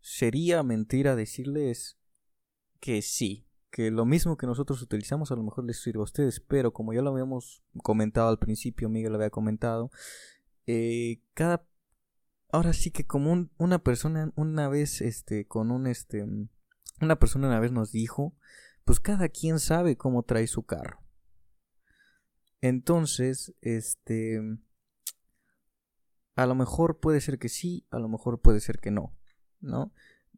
sería 0.00 0.64
mentira 0.64 1.14
decirles 1.14 1.96
que 2.80 3.00
sí, 3.00 3.46
que 3.70 3.92
lo 3.92 4.06
mismo 4.06 4.36
que 4.36 4.48
nosotros 4.48 4.82
utilizamos 4.82 5.30
a 5.30 5.36
lo 5.36 5.44
mejor 5.44 5.64
les 5.64 5.80
sirve 5.80 6.00
a 6.00 6.02
ustedes, 6.02 6.40
pero 6.40 6.72
como 6.72 6.92
ya 6.92 7.00
lo 7.00 7.10
habíamos 7.10 7.62
comentado 7.84 8.28
al 8.28 8.40
principio, 8.40 8.88
Miguel 8.88 9.12
lo 9.12 9.18
había 9.18 9.30
comentado, 9.30 9.92
eh, 10.66 11.22
cada 11.34 11.64
ahora 12.50 12.72
sí 12.72 12.90
que 12.90 13.06
como 13.06 13.48
una 13.56 13.78
persona 13.78 14.32
una 14.34 14.68
vez, 14.68 15.00
este, 15.00 15.46
con 15.46 15.70
un, 15.70 15.86
este, 15.86 16.26
una 17.00 17.18
persona 17.20 17.46
una 17.46 17.60
vez 17.60 17.70
nos 17.70 17.92
dijo, 17.92 18.34
pues 18.84 18.98
cada 18.98 19.28
quien 19.28 19.60
sabe 19.60 19.96
cómo 19.96 20.24
trae 20.24 20.48
su 20.48 20.64
carro. 20.64 21.03
Entonces, 22.64 23.54
este, 23.60 24.40
a 26.34 26.46
lo 26.46 26.54
mejor 26.54 26.98
puede 26.98 27.20
ser 27.20 27.38
que 27.38 27.50
sí, 27.50 27.86
a 27.90 27.98
lo 27.98 28.08
mejor 28.08 28.40
puede 28.40 28.60
ser 28.60 28.78
que 28.78 28.90
no, 28.90 29.14
¿no? 29.60 29.92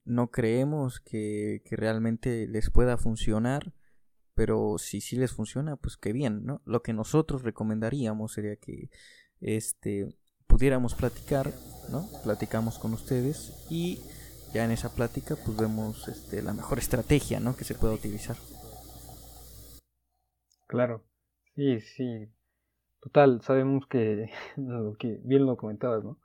No 0.05 0.33
creemos 0.33 0.99
que, 0.99 1.63
que 1.65 1.77
realmente 1.77 2.49
les 2.49 2.69
pueda 2.69 2.97
funcionar, 2.97 3.75
pero 4.35 4.77
si 4.79 5.01
sí 5.01 5.15
les 5.15 5.31
funciona, 5.35 5.77
pues 5.77 5.97
qué 5.97 6.13
bien, 6.13 6.45
¿no? 6.45 6.63
Lo 6.65 6.83
que 6.83 6.93
nosotros 6.93 7.45
recomendaríamos 7.45 8.33
sería 8.33 8.57
que, 8.57 8.91
este, 9.41 10.19
pudiéramos 10.49 10.97
platicar, 10.97 11.53
¿no? 11.93 12.09
Platicamos 12.25 12.81
con 12.81 12.93
ustedes 12.93 13.53
y 13.71 14.01
ya 14.53 14.65
en 14.65 14.73
esa 14.73 14.93
plática 14.93 15.37
pues 15.37 15.57
vemos 15.57 16.09
este, 16.09 16.43
la 16.43 16.55
mejor 16.55 16.81
estrategia, 16.81 17.39
¿no? 17.39 17.57
Que 17.57 17.63
se 17.63 17.77
pueda 17.77 17.95
utilizar. 17.95 18.37
Claro, 20.67 21.05
sí, 21.57 21.81
sí. 21.81 22.29
Total, 23.01 23.41
sabemos 23.43 23.87
que, 23.87 24.31
lo 24.57 24.97
que 24.97 25.21
bien 25.25 25.47
lo 25.47 25.57
comentabas, 25.57 26.05
¿no? 26.05 26.19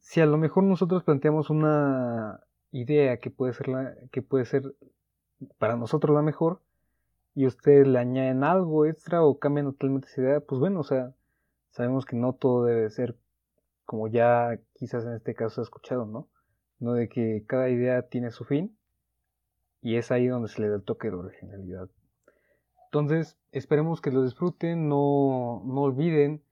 Si 0.00 0.20
a 0.20 0.26
lo 0.26 0.36
mejor 0.36 0.64
nosotros 0.64 1.04
planteamos 1.04 1.48
una 1.50 2.40
idea 2.72 3.18
que 3.18 3.30
puede 3.30 3.54
ser 3.54 3.68
la, 3.68 3.94
que 4.10 4.22
puede 4.22 4.44
ser 4.44 4.74
para 5.58 5.76
nosotros 5.76 6.14
la 6.14 6.22
mejor 6.22 6.60
y 7.34 7.46
ustedes 7.46 7.86
le 7.88 7.98
añaden 7.98 8.44
algo 8.44 8.86
extra 8.86 9.22
o 9.22 9.38
cambian 9.38 9.66
totalmente 9.66 10.08
esa 10.08 10.20
idea, 10.20 10.40
pues 10.40 10.60
bueno, 10.60 10.80
o 10.80 10.84
sea, 10.84 11.14
sabemos 11.70 12.04
que 12.04 12.16
no 12.16 12.34
todo 12.34 12.64
debe 12.64 12.90
ser 12.90 13.16
como 13.86 14.08
ya 14.08 14.58
quizás 14.74 15.04
en 15.04 15.14
este 15.14 15.34
caso 15.34 15.56
se 15.56 15.60
ha 15.62 15.64
escuchado, 15.64 16.06
¿no? 16.06 16.28
No 16.78 16.94
de 16.94 17.08
que 17.08 17.44
cada 17.46 17.68
idea 17.70 18.02
tiene 18.02 18.30
su 18.30 18.44
fin 18.44 18.76
y 19.82 19.96
es 19.96 20.10
ahí 20.10 20.26
donde 20.26 20.48
se 20.48 20.60
le 20.62 20.68
da 20.68 20.76
el 20.76 20.82
toque 20.82 21.10
de 21.10 21.16
originalidad. 21.16 21.88
Entonces, 22.92 23.38
esperemos 23.52 24.02
que 24.02 24.10
lo 24.10 24.22
disfruten, 24.22 24.86
no, 24.86 25.62
no 25.64 25.80
olviden 25.80 26.42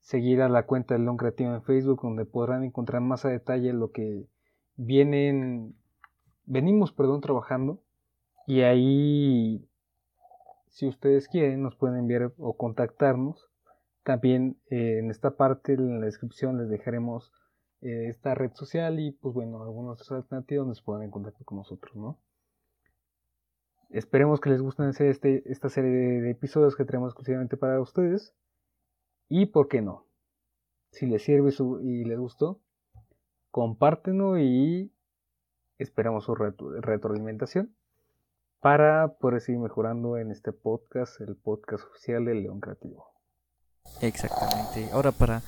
seguir 0.00 0.42
a 0.42 0.50
la 0.50 0.66
cuenta 0.66 0.92
del 0.92 1.04
León 1.04 1.16
Creativo 1.16 1.54
en 1.54 1.62
Facebook, 1.62 2.02
donde 2.02 2.26
podrán 2.26 2.64
encontrar 2.64 3.00
más 3.00 3.24
a 3.24 3.30
detalle 3.30 3.72
lo 3.72 3.92
que 3.92 4.26
vienen, 4.76 5.74
venimos, 6.44 6.92
perdón, 6.92 7.22
trabajando. 7.22 7.80
Y 8.46 8.60
ahí, 8.60 9.66
si 10.68 10.86
ustedes 10.86 11.28
quieren, 11.28 11.62
nos 11.62 11.76
pueden 11.76 11.96
enviar 11.96 12.30
o 12.36 12.58
contactarnos 12.58 13.48
también 14.02 14.58
eh, 14.68 14.98
en 14.98 15.10
esta 15.10 15.38
parte, 15.38 15.72
en 15.72 16.00
la 16.00 16.04
descripción, 16.04 16.58
les 16.58 16.68
dejaremos 16.68 17.32
eh, 17.80 18.08
esta 18.08 18.34
red 18.34 18.52
social 18.52 19.00
y, 19.00 19.12
pues 19.12 19.32
bueno, 19.32 19.62
algunas 19.62 19.94
otras 20.02 20.24
alternativas 20.24 20.66
donde 20.66 20.74
se 20.74 20.82
puedan 20.82 21.04
en 21.04 21.10
con 21.10 21.56
nosotros, 21.56 21.96
¿no? 21.96 22.18
Esperemos 23.90 24.40
que 24.40 24.50
les 24.50 24.60
gusten 24.60 24.88
este, 24.88 25.50
esta 25.50 25.68
serie 25.68 25.90
de, 25.90 26.30
episodios 26.30 26.76
que 26.76 26.84
tenemos 26.84 27.10
exclusivamente 27.10 27.56
para 27.56 27.80
ustedes. 27.80 28.34
Y, 29.28 29.46
¿por 29.46 29.68
qué 29.68 29.80
no? 29.80 30.06
Si 30.90 31.06
les 31.06 31.22
sirve 31.22 31.52
y 31.82 32.04
les 32.04 32.18
gustó, 32.18 32.60
compártenlo 33.50 34.38
y 34.38 34.92
esperamos 35.78 36.24
su 36.24 36.34
retroalimentación 36.34 37.74
para 38.60 39.18
poder 39.18 39.40
seguir 39.40 39.60
mejorando 39.60 40.16
en 40.16 40.30
este 40.30 40.52
podcast, 40.52 41.20
el 41.20 41.36
podcast 41.36 41.84
oficial 41.84 42.24
de 42.24 42.34
León 42.34 42.60
Creativo. 42.60 43.12
Exactamente. 44.00 44.90
Ahora 44.92 45.12
para 45.12 45.42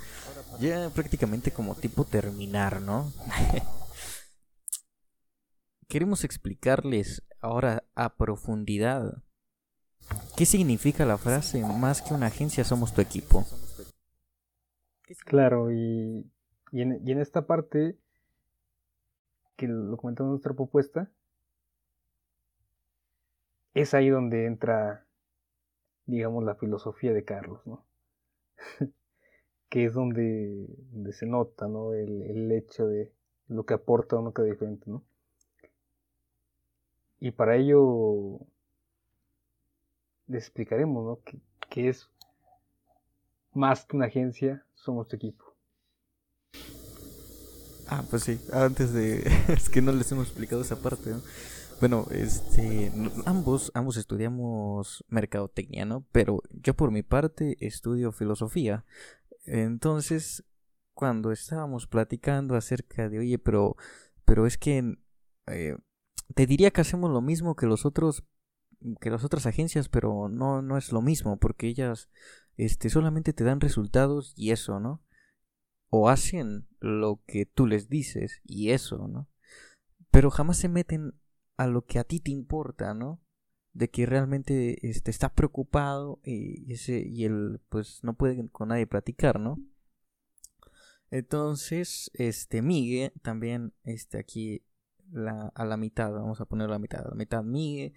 ya 0.60 0.90
prácticamente 0.90 1.50
como 1.50 1.74
tipo 1.74 2.04
terminar, 2.04 2.80
¿no? 2.80 3.10
Queremos 5.88 6.24
explicarles 6.24 7.22
ahora 7.40 7.84
a 7.94 8.16
profundidad 8.16 9.22
qué 10.36 10.46
significa 10.46 11.04
la 11.04 11.18
frase 11.18 11.62
más 11.64 12.02
que 12.02 12.14
una 12.14 12.26
agencia 12.26 12.64
somos 12.64 12.94
tu 12.94 13.00
equipo. 13.00 13.44
Claro, 15.24 15.72
y, 15.72 16.30
y, 16.72 16.82
en, 16.82 17.00
y 17.06 17.12
en 17.12 17.20
esta 17.20 17.46
parte 17.46 17.98
que 19.58 19.66
lo 19.66 19.96
comentamos 19.96 20.28
en 20.28 20.32
nuestra 20.32 20.54
propuesta, 20.54 21.10
es 23.74 23.92
ahí 23.92 24.08
donde 24.08 24.46
entra, 24.46 25.04
digamos, 26.06 26.44
la 26.44 26.54
filosofía 26.54 27.12
de 27.12 27.24
Carlos, 27.24 27.60
¿no? 27.66 27.84
que 29.68 29.84
es 29.84 29.94
donde, 29.94 30.66
se 31.12 31.26
nota, 31.26 31.66
¿no? 31.66 31.92
El, 31.92 32.50
hecho 32.52 32.86
de 32.86 33.12
lo 33.48 33.66
que 33.66 33.74
aporta 33.74 34.16
uno 34.16 34.32
que 34.32 34.42
diferente, 34.42 34.84
¿no? 34.88 35.04
Y 37.20 37.32
para 37.32 37.56
ello 37.56 38.40
les 40.26 40.44
explicaremos, 40.44 41.04
¿no? 41.04 41.20
Que, 41.70 41.88
es 41.88 42.08
más 43.52 43.84
que 43.84 43.96
una 43.96 44.06
agencia, 44.06 44.64
somos 44.74 45.08
tu 45.08 45.16
equipo. 45.16 45.44
Ah, 47.88 48.04
pues 48.08 48.24
sí, 48.24 48.40
antes 48.52 48.92
de... 48.92 49.22
es 49.48 49.68
que 49.68 49.82
no 49.82 49.92
les 49.92 50.10
hemos 50.12 50.28
explicado 50.28 50.62
esa 50.62 50.76
parte, 50.76 51.10
¿no? 51.10 51.22
Bueno, 51.80 52.06
este, 52.10 52.92
ambos, 53.24 53.70
ambos 53.74 53.96
estudiamos 53.96 55.04
mercadotecnia, 55.08 55.84
¿no? 55.84 56.04
Pero 56.10 56.42
yo 56.50 56.74
por 56.74 56.90
mi 56.90 57.02
parte 57.02 57.56
estudio 57.60 58.10
filosofía. 58.10 58.84
Entonces, 59.44 60.44
cuando 60.92 61.30
estábamos 61.30 61.86
platicando 61.86 62.56
acerca 62.56 63.08
de, 63.08 63.20
oye, 63.20 63.38
pero, 63.38 63.76
pero 64.24 64.46
es 64.46 64.58
que 64.58 64.98
eh, 65.46 65.76
te 66.34 66.46
diría 66.46 66.70
que 66.70 66.80
hacemos 66.80 67.10
lo 67.10 67.20
mismo 67.20 67.56
que 67.56 67.66
los 67.66 67.86
otros, 67.86 68.24
que 69.00 69.10
las 69.10 69.24
otras 69.24 69.46
agencias, 69.46 69.88
pero 69.88 70.28
no, 70.28 70.62
no 70.62 70.76
es 70.76 70.92
lo 70.92 71.02
mismo, 71.02 71.38
porque 71.38 71.68
ellas, 71.68 72.08
este, 72.56 72.90
solamente 72.90 73.32
te 73.32 73.44
dan 73.44 73.60
resultados 73.60 74.34
y 74.36 74.50
eso, 74.50 74.80
¿no? 74.80 75.02
O 75.90 76.08
hacen 76.08 76.68
lo 76.80 77.22
que 77.26 77.46
tú 77.46 77.66
les 77.66 77.88
dices 77.88 78.40
y 78.44 78.70
eso, 78.70 79.08
¿no? 79.08 79.28
Pero 80.10 80.30
jamás 80.30 80.58
se 80.58 80.68
meten 80.68 81.14
a 81.56 81.66
lo 81.66 81.84
que 81.84 81.98
a 81.98 82.04
ti 82.04 82.20
te 82.20 82.30
importa, 82.30 82.94
¿no? 82.94 83.20
De 83.72 83.90
que 83.90 84.06
realmente 84.06 84.86
este, 84.88 85.10
está 85.10 85.34
preocupado 85.34 86.20
y, 86.24 86.72
ese, 86.72 87.00
y 87.06 87.24
él 87.24 87.60
pues 87.68 88.00
no 88.02 88.14
puede 88.14 88.48
con 88.50 88.68
nadie 88.68 88.86
platicar, 88.86 89.40
¿no? 89.40 89.58
Entonces, 91.10 92.10
este 92.14 92.60
Migue 92.60 93.12
también, 93.22 93.72
este 93.84 94.18
aquí 94.18 94.62
la, 95.10 95.52
a 95.54 95.64
la 95.64 95.76
mitad, 95.76 96.12
vamos 96.12 96.40
a 96.40 96.46
poner 96.46 96.68
la 96.70 96.78
mitad, 96.78 97.04
la 97.04 97.14
mitad 97.14 97.42
Migue 97.42 97.94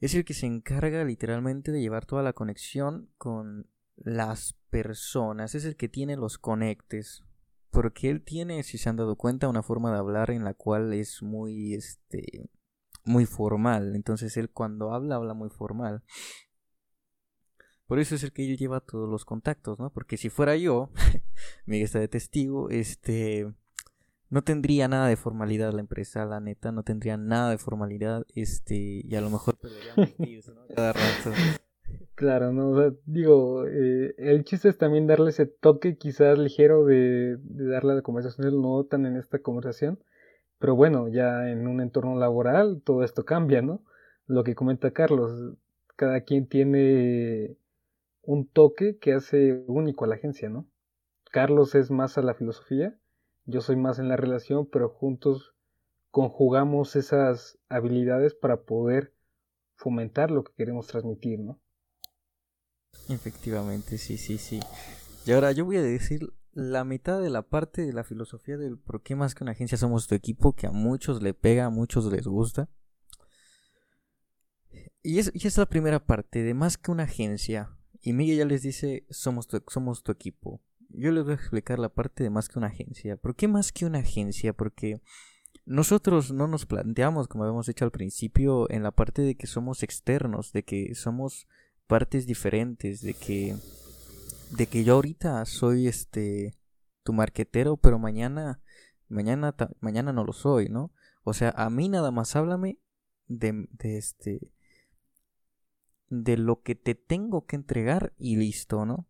es 0.00 0.14
el 0.14 0.24
que 0.24 0.34
se 0.34 0.46
encarga 0.46 1.04
literalmente 1.04 1.72
de 1.72 1.80
llevar 1.80 2.04
toda 2.04 2.22
la 2.22 2.32
conexión 2.32 3.10
con 3.16 3.70
las 3.96 4.54
personas, 4.70 5.54
es 5.54 5.64
el 5.64 5.76
que 5.76 5.88
tiene 5.88 6.16
los 6.16 6.36
conectes, 6.36 7.22
porque 7.70 8.10
él 8.10 8.22
tiene, 8.22 8.62
si 8.62 8.76
se 8.76 8.88
han 8.88 8.96
dado 8.96 9.16
cuenta, 9.16 9.48
una 9.48 9.62
forma 9.62 9.90
de 9.92 9.98
hablar 9.98 10.30
en 10.30 10.44
la 10.44 10.54
cual 10.54 10.92
es 10.92 11.22
muy, 11.22 11.74
este, 11.74 12.50
muy 13.04 13.26
formal. 13.26 13.96
Entonces 13.96 14.36
él 14.36 14.50
cuando 14.50 14.92
habla, 14.92 15.16
habla 15.16 15.34
muy 15.34 15.48
formal. 15.48 16.02
Por 17.86 17.98
eso 17.98 18.14
es 18.14 18.22
el 18.22 18.32
que 18.32 18.44
él 18.44 18.56
lleva 18.56 18.80
todos 18.80 19.08
los 19.08 19.24
contactos, 19.24 19.78
¿no? 19.78 19.92
Porque 19.92 20.16
si 20.16 20.30
fuera 20.30 20.56
yo, 20.56 20.90
Miguel 21.66 21.84
está 21.84 21.98
de 21.98 22.08
testigo, 22.08 22.70
este, 22.70 23.52
no 24.30 24.42
tendría 24.42 24.88
nada 24.88 25.08
de 25.08 25.16
formalidad 25.16 25.72
la 25.72 25.80
empresa, 25.80 26.24
la 26.24 26.40
neta, 26.40 26.72
no 26.72 26.82
tendría 26.82 27.16
nada 27.16 27.50
de 27.50 27.58
formalidad, 27.58 28.24
este, 28.34 29.02
y 29.04 29.14
a 29.14 29.20
lo 29.20 29.30
mejor 29.30 29.56
Cada 30.74 30.92
rato. 30.92 31.30
Claro, 32.14 32.52
no, 32.52 32.70
o 32.70 32.80
sea, 32.80 32.92
digo, 33.06 33.66
eh, 33.66 34.14
el 34.18 34.44
chiste 34.44 34.68
es 34.68 34.78
también 34.78 35.06
darle 35.06 35.30
ese 35.30 35.46
toque 35.46 35.96
quizás 35.96 36.38
ligero 36.38 36.84
de, 36.84 37.36
de 37.38 37.66
darle 37.66 37.92
a 37.92 37.96
la 37.96 38.02
conversación, 38.02 38.60
no 38.62 38.84
tan 38.84 39.06
en 39.06 39.16
esta 39.16 39.40
conversación, 39.40 39.98
pero 40.58 40.76
bueno, 40.76 41.08
ya 41.08 41.50
en 41.50 41.66
un 41.66 41.80
entorno 41.80 42.16
laboral 42.16 42.82
todo 42.84 43.02
esto 43.02 43.24
cambia, 43.24 43.62
¿no? 43.62 43.84
Lo 44.26 44.44
que 44.44 44.54
comenta 44.54 44.92
Carlos, 44.92 45.56
cada 45.96 46.22
quien 46.22 46.48
tiene 46.48 47.56
un 48.22 48.48
toque 48.48 48.98
que 48.98 49.12
hace 49.12 49.64
único 49.66 50.04
a 50.04 50.08
la 50.08 50.14
agencia, 50.16 50.48
¿no? 50.48 50.66
Carlos 51.30 51.74
es 51.74 51.90
más 51.90 52.16
a 52.16 52.22
la 52.22 52.34
filosofía, 52.34 52.96
yo 53.46 53.60
soy 53.60 53.76
más 53.76 53.98
en 53.98 54.08
la 54.08 54.16
relación, 54.16 54.66
pero 54.66 54.88
juntos 54.88 55.54
conjugamos 56.10 56.96
esas 56.96 57.58
habilidades 57.68 58.34
para 58.34 58.62
poder 58.62 59.14
fomentar 59.74 60.30
lo 60.30 60.44
que 60.44 60.52
queremos 60.54 60.86
transmitir, 60.86 61.40
¿no? 61.40 61.60
Efectivamente, 63.08 63.98
sí, 63.98 64.16
sí, 64.16 64.38
sí. 64.38 64.60
Y 65.26 65.32
ahora 65.32 65.52
yo 65.52 65.64
voy 65.64 65.76
a 65.76 65.82
decir 65.82 66.32
la 66.52 66.84
mitad 66.84 67.20
de 67.20 67.30
la 67.30 67.42
parte 67.42 67.82
de 67.82 67.92
la 67.92 68.04
filosofía 68.04 68.56
del 68.56 68.78
por 68.78 69.02
qué 69.02 69.16
más 69.16 69.34
que 69.34 69.42
una 69.42 69.52
agencia 69.52 69.76
somos 69.76 70.06
tu 70.06 70.14
equipo, 70.14 70.54
que 70.54 70.66
a 70.66 70.70
muchos 70.70 71.22
le 71.22 71.34
pega, 71.34 71.66
a 71.66 71.70
muchos 71.70 72.06
les 72.06 72.26
gusta. 72.26 72.68
Y 75.02 75.18
es, 75.18 75.30
y 75.34 75.46
es 75.46 75.58
la 75.58 75.66
primera 75.66 76.06
parte 76.06 76.42
de 76.42 76.54
más 76.54 76.78
que 76.78 76.90
una 76.90 77.02
agencia. 77.02 77.76
Y 78.00 78.12
Miguel 78.12 78.38
ya 78.38 78.44
les 78.44 78.62
dice, 78.62 79.04
somos 79.10 79.48
tu, 79.48 79.62
somos 79.68 80.02
tu 80.02 80.12
equipo. 80.12 80.62
Yo 80.96 81.10
les 81.12 81.24
voy 81.24 81.32
a 81.32 81.36
explicar 81.36 81.78
la 81.78 81.88
parte 81.88 82.22
de 82.22 82.30
más 82.30 82.48
que 82.48 82.58
una 82.58 82.68
agencia. 82.68 83.16
¿Por 83.16 83.34
qué 83.34 83.48
más 83.48 83.72
que 83.72 83.86
una 83.86 83.98
agencia? 83.98 84.52
Porque 84.52 85.00
nosotros 85.66 86.32
no 86.32 86.46
nos 86.46 86.66
planteamos, 86.66 87.28
como 87.28 87.44
habíamos 87.44 87.66
dicho 87.66 87.84
al 87.84 87.90
principio, 87.90 88.70
en 88.70 88.82
la 88.82 88.90
parte 88.90 89.22
de 89.22 89.34
que 89.34 89.46
somos 89.46 89.82
externos, 89.82 90.52
de 90.52 90.62
que 90.62 90.94
somos 90.94 91.46
partes 91.86 92.26
diferentes, 92.26 93.00
de 93.00 93.14
que 93.14 93.56
de 94.50 94.66
que 94.66 94.84
yo 94.84 94.94
ahorita 94.94 95.44
soy 95.46 95.88
este 95.88 96.54
tu 97.02 97.12
marquetero, 97.12 97.76
pero 97.76 97.98
mañana 97.98 98.60
mañana 99.08 99.54
mañana 99.80 100.12
no 100.12 100.24
lo 100.24 100.32
soy, 100.32 100.68
¿no? 100.68 100.92
O 101.24 101.32
sea, 101.32 101.50
a 101.56 101.70
mí 101.70 101.88
nada 101.88 102.10
más 102.10 102.36
háblame 102.36 102.78
de, 103.26 103.66
de 103.70 103.98
este 103.98 104.52
de 106.08 106.36
lo 106.36 106.62
que 106.62 106.74
te 106.74 106.94
tengo 106.94 107.46
que 107.46 107.56
entregar 107.56 108.12
y 108.18 108.36
listo, 108.36 108.84
¿no? 108.86 109.08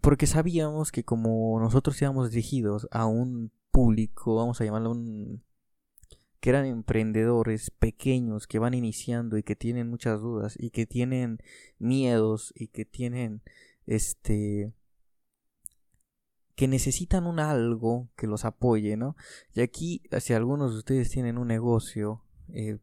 Porque 0.00 0.26
sabíamos 0.26 0.90
que 0.90 1.04
como 1.04 1.58
nosotros 1.60 2.00
íbamos 2.00 2.30
dirigidos 2.30 2.88
a 2.90 3.06
un 3.06 3.52
público, 3.70 4.36
vamos 4.36 4.60
a 4.60 4.64
llamarlo 4.64 4.90
un 4.90 5.42
que 6.40 6.50
eran 6.50 6.66
emprendedores 6.66 7.70
pequeños 7.70 8.48
que 8.48 8.58
van 8.58 8.74
iniciando 8.74 9.38
y 9.38 9.44
que 9.44 9.54
tienen 9.54 9.88
muchas 9.88 10.20
dudas 10.20 10.56
y 10.58 10.70
que 10.70 10.86
tienen 10.86 11.38
miedos 11.78 12.52
y 12.56 12.66
que 12.66 12.84
tienen 12.84 13.42
este 13.86 14.72
que 16.56 16.66
necesitan 16.66 17.26
un 17.26 17.38
algo 17.38 18.08
que 18.16 18.26
los 18.26 18.44
apoye, 18.44 18.96
¿no? 18.96 19.16
Y 19.54 19.60
aquí, 19.60 20.02
si 20.20 20.32
algunos 20.32 20.72
de 20.72 20.78
ustedes 20.78 21.10
tienen 21.10 21.38
un 21.38 21.48
negocio, 21.48 22.24
eh, 22.48 22.78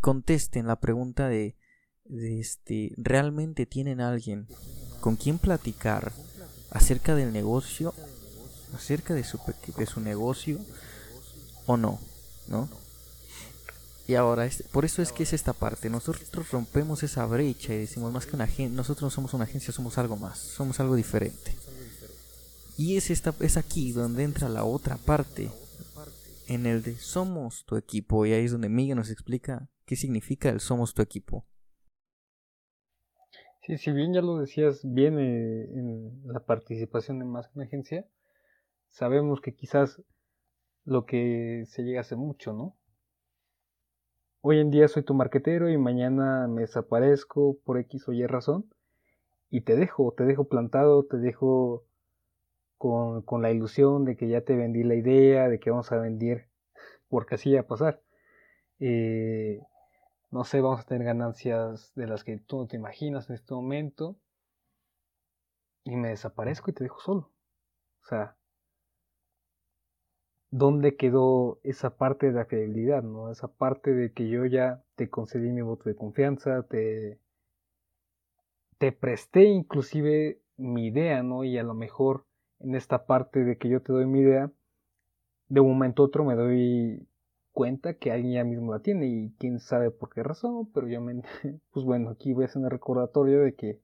contesten 0.00 0.66
la 0.66 0.80
pregunta 0.80 1.28
de, 1.28 1.36
de, 1.36 1.56
este, 2.10 2.92
¿realmente 2.96 3.66
tienen 3.66 4.00
alguien 4.00 4.46
con 5.00 5.16
quien 5.16 5.38
platicar 5.38 6.12
acerca 6.70 7.14
del 7.14 7.32
negocio, 7.32 7.94
acerca 8.74 9.14
de 9.14 9.24
su, 9.24 9.38
de 9.76 9.86
su 9.86 10.00
negocio? 10.00 10.58
o 11.66 11.76
no, 11.76 11.98
¿no? 12.48 12.68
Y 14.08 14.14
ahora, 14.14 14.48
por 14.70 14.84
eso 14.84 15.02
es 15.02 15.10
que 15.10 15.24
es 15.24 15.32
esta 15.32 15.52
parte. 15.52 15.90
Nosotros 15.90 16.50
rompemos 16.52 17.02
esa 17.02 17.26
brecha 17.26 17.74
y 17.74 17.78
decimos 17.78 18.12
más 18.12 18.24
que 18.24 18.36
una 18.36 18.44
agencia. 18.44 18.76
Nosotros 18.76 19.02
no 19.02 19.10
somos 19.10 19.34
una 19.34 19.44
agencia, 19.44 19.74
somos 19.74 19.98
algo 19.98 20.16
más. 20.16 20.38
Somos 20.38 20.78
algo 20.78 20.94
diferente. 20.94 21.56
Y 22.78 22.96
es, 22.96 23.10
esta, 23.10 23.34
es 23.40 23.56
aquí 23.56 23.90
donde 23.90 24.22
entra 24.22 24.48
la 24.48 24.62
otra 24.62 24.96
parte. 24.96 25.50
En 26.46 26.66
el 26.66 26.84
de 26.84 26.96
somos 27.00 27.64
tu 27.64 27.74
equipo. 27.76 28.24
Y 28.24 28.32
ahí 28.32 28.44
es 28.44 28.52
donde 28.52 28.68
Miguel 28.68 28.96
nos 28.96 29.10
explica 29.10 29.68
qué 29.84 29.96
significa 29.96 30.50
el 30.50 30.60
somos 30.60 30.94
tu 30.94 31.02
equipo. 31.02 31.44
Sí, 33.66 33.78
si 33.78 33.90
bien 33.90 34.14
ya 34.14 34.22
lo 34.22 34.38
decías 34.38 34.80
bien 34.84 35.18
en 35.18 36.22
la 36.24 36.38
participación 36.38 37.18
de 37.18 37.24
más 37.24 37.48
que 37.48 37.58
una 37.58 37.66
agencia, 37.66 38.06
sabemos 38.90 39.40
que 39.40 39.56
quizás 39.56 40.00
lo 40.84 41.04
que 41.04 41.64
se 41.66 41.82
llega 41.82 42.02
hace 42.02 42.14
mucho, 42.14 42.52
¿no? 42.52 42.76
Hoy 44.40 44.60
en 44.60 44.70
día 44.70 44.86
soy 44.86 45.02
tu 45.02 45.14
marquetero 45.14 45.68
y 45.68 45.78
mañana 45.78 46.46
me 46.46 46.60
desaparezco 46.60 47.58
por 47.64 47.78
X 47.78 48.06
o 48.08 48.12
Y 48.12 48.24
razón 48.26 48.72
y 49.50 49.62
te 49.62 49.74
dejo, 49.74 50.14
te 50.16 50.22
dejo 50.22 50.44
plantado, 50.44 51.04
te 51.04 51.16
dejo 51.16 51.84
con, 52.78 53.22
con 53.22 53.42
la 53.42 53.50
ilusión 53.50 54.04
de 54.04 54.16
que 54.16 54.28
ya 54.28 54.42
te 54.42 54.54
vendí 54.54 54.84
la 54.84 54.94
idea, 54.94 55.48
de 55.48 55.58
que 55.58 55.70
vamos 55.70 55.90
a 55.90 55.98
vender, 55.98 56.48
porque 57.08 57.34
así 57.34 57.52
va 57.52 57.62
a 57.62 57.66
pasar. 57.66 58.00
Eh, 58.78 59.60
no 60.36 60.44
sé, 60.44 60.60
vamos 60.60 60.80
a 60.80 60.84
tener 60.84 61.06
ganancias 61.06 61.92
de 61.94 62.06
las 62.06 62.22
que 62.22 62.36
tú 62.36 62.58
no 62.58 62.66
te 62.66 62.76
imaginas 62.76 63.30
en 63.30 63.36
este 63.36 63.54
momento 63.54 64.16
y 65.82 65.96
me 65.96 66.08
desaparezco 66.08 66.70
y 66.70 66.74
te 66.74 66.84
dejo 66.84 67.00
solo. 67.00 67.32
O 68.02 68.06
sea, 68.06 68.36
dónde 70.50 70.96
quedó 70.96 71.58
esa 71.62 71.96
parte 71.96 72.26
de 72.26 72.32
la 72.32 72.44
fidelidad, 72.44 73.02
¿no? 73.02 73.30
Esa 73.30 73.48
parte 73.48 73.92
de 73.92 74.12
que 74.12 74.28
yo 74.28 74.44
ya 74.44 74.82
te 74.94 75.08
concedí 75.08 75.50
mi 75.50 75.62
voto 75.62 75.88
de 75.88 75.96
confianza, 75.96 76.64
te, 76.64 77.18
te 78.76 78.92
presté 78.92 79.44
inclusive 79.44 80.42
mi 80.58 80.88
idea, 80.88 81.22
¿no? 81.22 81.44
Y 81.44 81.56
a 81.56 81.62
lo 81.62 81.72
mejor 81.72 82.26
en 82.60 82.74
esta 82.74 83.06
parte 83.06 83.42
de 83.42 83.56
que 83.56 83.70
yo 83.70 83.80
te 83.80 83.94
doy 83.94 84.04
mi 84.04 84.20
idea, 84.20 84.52
de 85.48 85.60
un 85.60 85.70
momento 85.70 86.02
a 86.02 86.06
otro 86.06 86.24
me 86.24 86.34
doy 86.34 87.08
cuenta 87.56 87.94
que 87.94 88.12
alguien 88.12 88.34
ya 88.34 88.44
mismo 88.44 88.70
la 88.70 88.80
tiene 88.80 89.06
y 89.06 89.34
quién 89.38 89.60
sabe 89.60 89.90
por 89.90 90.12
qué 90.12 90.22
razón, 90.22 90.70
pero 90.74 90.86
me... 91.00 91.22
Pues 91.70 91.86
bueno, 91.86 92.10
aquí 92.10 92.34
voy 92.34 92.44
a 92.44 92.46
hacer 92.48 92.60
un 92.60 92.68
recordatorio 92.68 93.40
de 93.40 93.54
que 93.54 93.80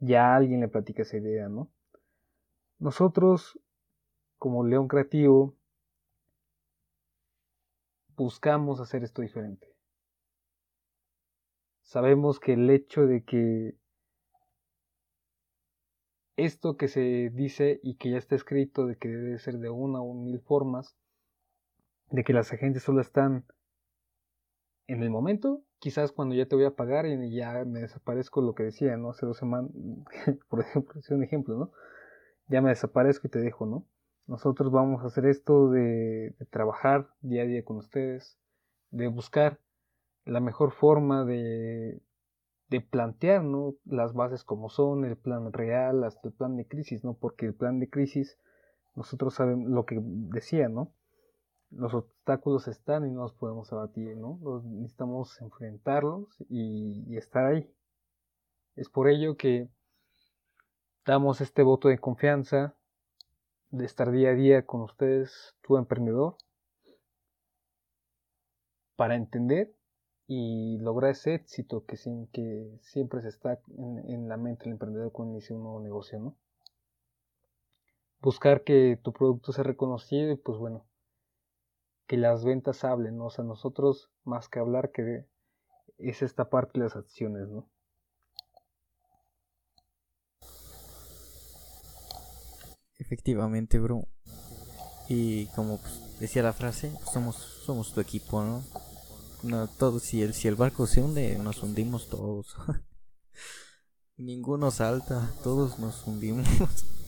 ya 0.00 0.34
alguien 0.34 0.58
le 0.58 0.66
platica 0.66 1.02
esa 1.02 1.18
idea, 1.18 1.48
¿no? 1.48 1.70
Nosotros, 2.80 3.60
como 4.38 4.64
León 4.66 4.88
Creativo, 4.88 5.54
buscamos 8.16 8.80
hacer 8.80 9.04
esto 9.04 9.22
diferente. 9.22 9.68
Sabemos 11.82 12.40
que 12.40 12.54
el 12.54 12.68
hecho 12.70 13.06
de 13.06 13.22
que 13.22 13.76
esto 16.36 16.76
que 16.76 16.88
se 16.88 17.30
dice 17.32 17.78
y 17.84 17.94
que 17.94 18.10
ya 18.10 18.18
está 18.18 18.34
escrito 18.34 18.86
de 18.86 18.96
que 18.96 19.06
debe 19.06 19.38
ser 19.38 19.58
de 19.58 19.70
una 19.70 20.00
o 20.00 20.12
mil 20.12 20.40
formas, 20.40 20.96
de 22.10 22.24
que 22.24 22.32
las 22.32 22.52
agentes 22.52 22.82
solo 22.82 23.00
están 23.00 23.44
en 24.86 25.02
el 25.02 25.10
momento, 25.10 25.62
quizás 25.78 26.10
cuando 26.12 26.34
ya 26.34 26.46
te 26.46 26.56
voy 26.56 26.64
a 26.64 26.74
pagar 26.74 27.06
y 27.06 27.34
ya 27.34 27.64
me 27.64 27.80
desaparezco, 27.80 28.42
lo 28.42 28.54
que 28.54 28.64
decía, 28.64 28.96
¿no? 28.96 29.10
Hace 29.10 29.26
dos 29.26 29.38
semanas, 29.38 29.70
por 30.48 30.60
ejemplo, 30.60 30.98
es 30.98 31.08
un 31.10 31.22
ejemplo, 31.22 31.56
¿no? 31.56 31.72
Ya 32.48 32.60
me 32.60 32.70
desaparezco 32.70 33.28
y 33.28 33.30
te 33.30 33.38
dejo, 33.38 33.66
¿no? 33.66 33.86
Nosotros 34.26 34.72
vamos 34.72 35.02
a 35.02 35.06
hacer 35.06 35.26
esto 35.26 35.70
de, 35.70 36.34
trabajar 36.50 37.08
día 37.20 37.42
a 37.42 37.46
día 37.46 37.64
con 37.64 37.76
ustedes, 37.76 38.38
de 38.90 39.06
buscar 39.08 39.60
la 40.24 40.40
mejor 40.40 40.72
forma 40.72 41.24
de, 41.24 42.02
de 42.68 42.80
plantear 42.80 43.42
¿no? 43.42 43.74
las 43.84 44.12
bases 44.12 44.44
como 44.44 44.68
son, 44.68 45.04
el 45.04 45.16
plan 45.16 45.52
real, 45.52 46.04
hasta 46.04 46.28
el 46.28 46.34
plan 46.34 46.56
de 46.56 46.66
crisis, 46.66 47.04
¿no? 47.04 47.14
Porque 47.14 47.46
el 47.46 47.54
plan 47.54 47.80
de 47.80 47.88
crisis, 47.88 48.38
nosotros 48.94 49.34
sabemos 49.34 49.70
lo 49.70 49.86
que 49.86 49.98
decía, 50.00 50.68
¿no? 50.68 50.92
Los 51.70 51.94
obstáculos 51.94 52.66
están 52.66 53.06
y 53.06 53.10
no 53.10 53.22
los 53.22 53.32
podemos 53.32 53.72
abatir, 53.72 54.16
¿no? 54.16 54.38
necesitamos 54.64 55.40
enfrentarlos 55.40 56.28
y, 56.48 57.16
estar 57.16 57.46
ahí. 57.46 57.72
Es 58.74 58.88
por 58.88 59.08
ello 59.08 59.36
que 59.36 59.68
damos 61.06 61.40
este 61.40 61.62
voto 61.62 61.88
de 61.88 61.98
confianza, 61.98 62.74
de 63.70 63.84
estar 63.84 64.10
día 64.10 64.30
a 64.30 64.34
día 64.34 64.66
con 64.66 64.82
ustedes, 64.82 65.54
tu 65.62 65.76
emprendedor, 65.76 66.36
para 68.96 69.14
entender 69.14 69.72
y 70.26 70.78
lograr 70.78 71.12
ese 71.12 71.34
éxito 71.34 71.84
que, 71.86 71.96
siempre 71.96 73.20
se 73.22 73.28
está 73.28 73.60
en, 73.76 74.28
la 74.28 74.36
mente 74.36 74.64
del 74.64 74.72
emprendedor 74.72 75.12
cuando 75.12 75.34
inicia 75.34 75.56
un 75.56 75.62
nuevo 75.62 75.80
negocio, 75.80 76.18
¿no? 76.18 76.36
Buscar 78.20 78.62
que 78.62 78.98
tu 79.02 79.12
producto 79.12 79.52
sea 79.52 79.64
reconocido 79.64 80.30
y 80.30 80.36
pues 80.36 80.58
bueno, 80.58 80.84
que 82.10 82.16
las 82.16 82.44
ventas 82.44 82.82
hablen, 82.82 83.18
¿no? 83.18 83.26
O 83.26 83.30
sea, 83.30 83.44
nosotros 83.44 84.10
más 84.24 84.48
que 84.48 84.58
hablar 84.58 84.90
que 84.90 85.28
es 85.96 86.22
esta 86.22 86.50
parte 86.50 86.80
de 86.80 86.86
las 86.86 86.96
acciones, 86.96 87.48
¿no? 87.48 87.70
Efectivamente, 92.98 93.78
bro. 93.78 94.08
Y 95.08 95.46
como 95.54 95.80
pues, 95.80 96.18
decía 96.18 96.42
la 96.42 96.52
frase, 96.52 96.92
somos 97.12 97.36
somos 97.36 97.94
tu 97.94 98.00
equipo, 98.00 98.42
¿no? 98.42 98.64
No, 99.44 99.68
todos, 99.68 100.02
si 100.02 100.20
el, 100.20 100.34
si 100.34 100.48
el 100.48 100.56
barco 100.56 100.88
se 100.88 101.02
hunde, 101.02 101.38
nos 101.38 101.62
hundimos 101.62 102.08
todos. 102.08 102.56
Ninguno 104.16 104.72
salta, 104.72 105.30
todos 105.44 105.78
nos 105.78 106.04
hundimos. 106.08 106.48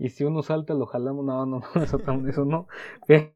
y 0.00 0.08
si 0.08 0.24
uno 0.24 0.42
salta, 0.42 0.74
lo 0.74 0.86
jalamos, 0.86 1.24
no, 1.24 1.46
no, 1.46 1.62
no, 2.06 2.28
eso 2.28 2.44
no. 2.44 2.66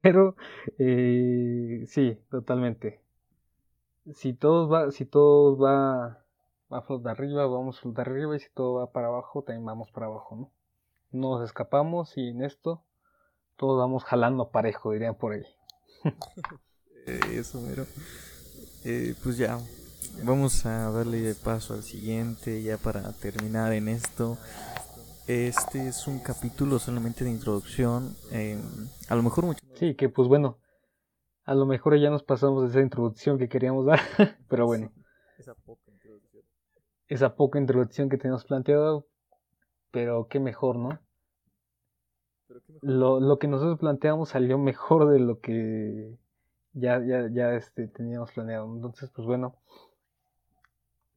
Pero, 0.03 0.35
eh, 0.79 1.85
sí, 1.87 2.19
totalmente. 2.31 3.01
Si 4.13 4.35
todos 4.35 4.71
va, 4.73 4.91
si 4.91 5.05
todos 5.05 5.63
va, 5.63 6.25
va 6.73 6.79
a 6.79 6.83
flotar 6.83 7.13
arriba, 7.13 7.47
vamos 7.47 7.79
a 7.79 7.83
flotar 7.83 8.09
arriba, 8.09 8.35
y 8.35 8.41
si 8.41 8.51
todo 8.53 8.75
va 8.75 8.91
para 8.91 9.07
abajo, 9.07 9.43
también 9.43 9.65
vamos 9.65 9.93
para 9.93 10.07
abajo, 10.07 10.35
¿no? 10.35 10.51
no 11.15 11.39
nos 11.39 11.45
escapamos 11.45 12.17
y 12.17 12.29
en 12.29 12.43
esto 12.43 12.83
todos 13.57 13.79
vamos 13.79 14.05
jalando 14.05 14.51
parejo, 14.51 14.93
dirían 14.93 15.15
por 15.15 15.33
ahí. 15.33 15.47
Eh, 17.07 17.21
eso, 17.39 17.61
mero. 17.61 17.85
Eh, 18.83 19.15
pues 19.23 19.37
ya, 19.37 19.59
vamos 20.23 20.65
a 20.65 20.91
darle 20.91 21.35
paso 21.35 21.75
al 21.75 21.83
siguiente, 21.83 22.63
ya 22.63 22.79
para 22.79 23.13
terminar 23.13 23.75
en 23.75 23.89
esto. 23.89 24.39
Este 25.27 25.89
es 25.89 26.07
un 26.07 26.19
capítulo 26.19 26.79
solamente 26.79 27.25
de 27.25 27.31
introducción. 27.31 28.15
Em, 28.31 28.61
a 29.09 29.15
lo 29.17 29.23
mejor 29.23 29.47
mucho. 29.47 29.65
Sí, 29.73 29.95
que 29.95 30.11
pues 30.11 30.29
bueno, 30.29 30.59
a 31.45 31.55
lo 31.55 31.65
mejor 31.65 31.99
ya 31.99 32.11
nos 32.11 32.23
pasamos 32.23 32.65
de 32.65 32.69
esa 32.69 32.81
introducción 32.81 33.39
que 33.39 33.49
queríamos 33.49 33.87
dar, 33.87 34.01
pero 34.51 34.67
bueno. 34.67 34.93
esa 35.39 35.55
poca 35.55 35.91
introducción. 35.91 36.43
Esa 37.09 37.37
poca 37.37 37.59
introducción 37.59 38.11
que 38.11 38.19
teníamos 38.19 38.45
planteado, 38.45 39.07
pero 39.91 40.29
qué 40.29 40.41
mejor, 40.41 40.77
¿no? 40.77 41.01
Lo, 42.83 43.19
lo 43.19 43.39
que 43.39 43.49
nosotros 43.49 43.79
planteamos 43.79 44.29
salió 44.29 44.59
mejor 44.59 45.09
de 45.09 45.21
lo 45.21 45.41
que 45.41 46.19
ya, 46.75 47.03
ya, 47.03 47.31
ya 47.33 47.55
este, 47.55 47.89
teníamos 47.89 48.31
planeado. 48.33 48.67
Entonces, 48.75 49.09
pues 49.09 49.27
bueno, 49.27 49.57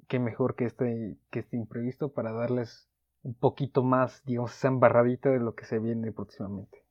qué 0.07 0.17
mejor 0.17 0.55
que 0.55 0.63
este, 0.63 1.17
que 1.29 1.39
este 1.39 1.57
imprevisto 1.57 2.13
para 2.13 2.31
darles 2.31 2.87
un 3.23 3.33
poquito 3.33 3.83
más, 3.83 4.23
digamos, 4.25 4.55
esa 4.55 4.67
embarradita 4.67 5.29
de 5.29 5.39
lo 5.39 5.55
que 5.55 5.65
se 5.65 5.79
viene 5.79 6.11
próximamente. 6.11 6.83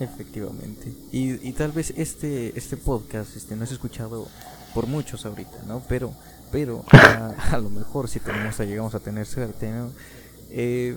Efectivamente. 0.00 0.92
Y, 1.12 1.48
y 1.48 1.52
tal 1.52 1.72
vez 1.72 1.92
este, 1.96 2.56
este 2.58 2.76
podcast 2.76 3.36
este, 3.36 3.56
no 3.56 3.64
es 3.64 3.72
escuchado 3.72 4.26
por 4.74 4.86
muchos 4.86 5.24
ahorita, 5.24 5.62
¿no? 5.66 5.82
Pero, 5.88 6.12
pero 6.50 6.84
a, 6.92 7.58
lo 7.58 7.70
mejor 7.70 8.08
si 8.08 8.20
tenemos, 8.20 8.58
llegamos 8.58 8.94
a 8.94 9.00
tener 9.00 9.26
suerte, 9.26 9.70
¿no? 9.70 9.90
Eh, 10.50 10.96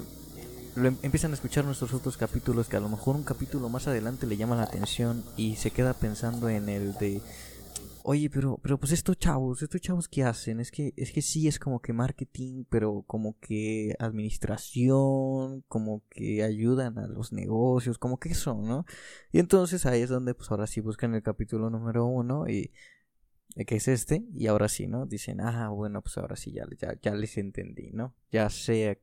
lo 0.76 0.90
em, 0.90 0.98
empiezan 1.02 1.32
a 1.32 1.34
escuchar 1.36 1.66
nuestros 1.66 1.94
otros 1.94 2.18
capítulos 2.18 2.68
que 2.68 2.78
a 2.78 2.80
lo 2.80 2.90
mejor 2.90 3.16
un 3.16 3.24
capítulo 3.24 3.70
más 3.70 3.88
adelante 3.88 4.28
le 4.28 4.38
llama 4.38 4.56
la 4.56 4.64
atención 4.64 5.24
y 5.36 5.56
se 5.56 5.72
queda 5.72 5.94
pensando 5.94 6.50
en 6.50 6.70
el 6.70 6.94
de 6.96 7.22
oye 8.10 8.30
pero 8.30 8.58
pero 8.64 8.80
pues 8.80 8.94
estos 8.94 9.20
chavos 9.20 9.62
estos 9.62 9.82
chavos 9.82 10.08
qué 10.08 10.24
hacen 10.24 10.62
es 10.62 10.72
que 10.72 10.94
es 10.96 11.12
que 11.12 11.22
sí 11.22 11.50
es 11.50 11.60
como 11.60 11.82
que 11.82 11.92
marketing 11.92 12.64
pero 12.70 13.04
como 13.06 13.38
que 13.38 13.96
administración 14.00 15.66
como 15.68 16.04
que 16.10 16.42
ayudan 16.42 16.98
a 17.00 17.08
los 17.08 17.34
negocios 17.34 17.98
como 17.98 18.18
que 18.18 18.30
eso 18.30 18.54
no 18.54 18.86
y 19.34 19.40
entonces 19.40 19.86
ahí 19.86 20.02
es 20.02 20.10
donde 20.10 20.34
pues 20.34 20.50
ahora 20.52 20.68
sí 20.68 20.80
buscan 20.80 21.16
el 21.16 21.22
capítulo 21.22 21.70
número 21.70 22.06
uno 22.06 22.48
y 22.48 22.72
que 23.66 23.76
es 23.76 23.90
este 23.90 24.24
y 24.34 24.48
ahora 24.48 24.70
sí 24.70 24.88
no 24.88 25.06
dicen 25.06 25.42
ah 25.42 25.68
bueno 25.70 26.02
pues 26.02 26.18
ahora 26.18 26.38
sí 26.38 26.54
ya 26.54 26.66
ya, 26.80 26.98
ya 27.02 27.14
les 27.14 27.38
entendí 27.38 27.92
no 27.92 28.16
ya 28.32 28.50
sé 28.50 29.02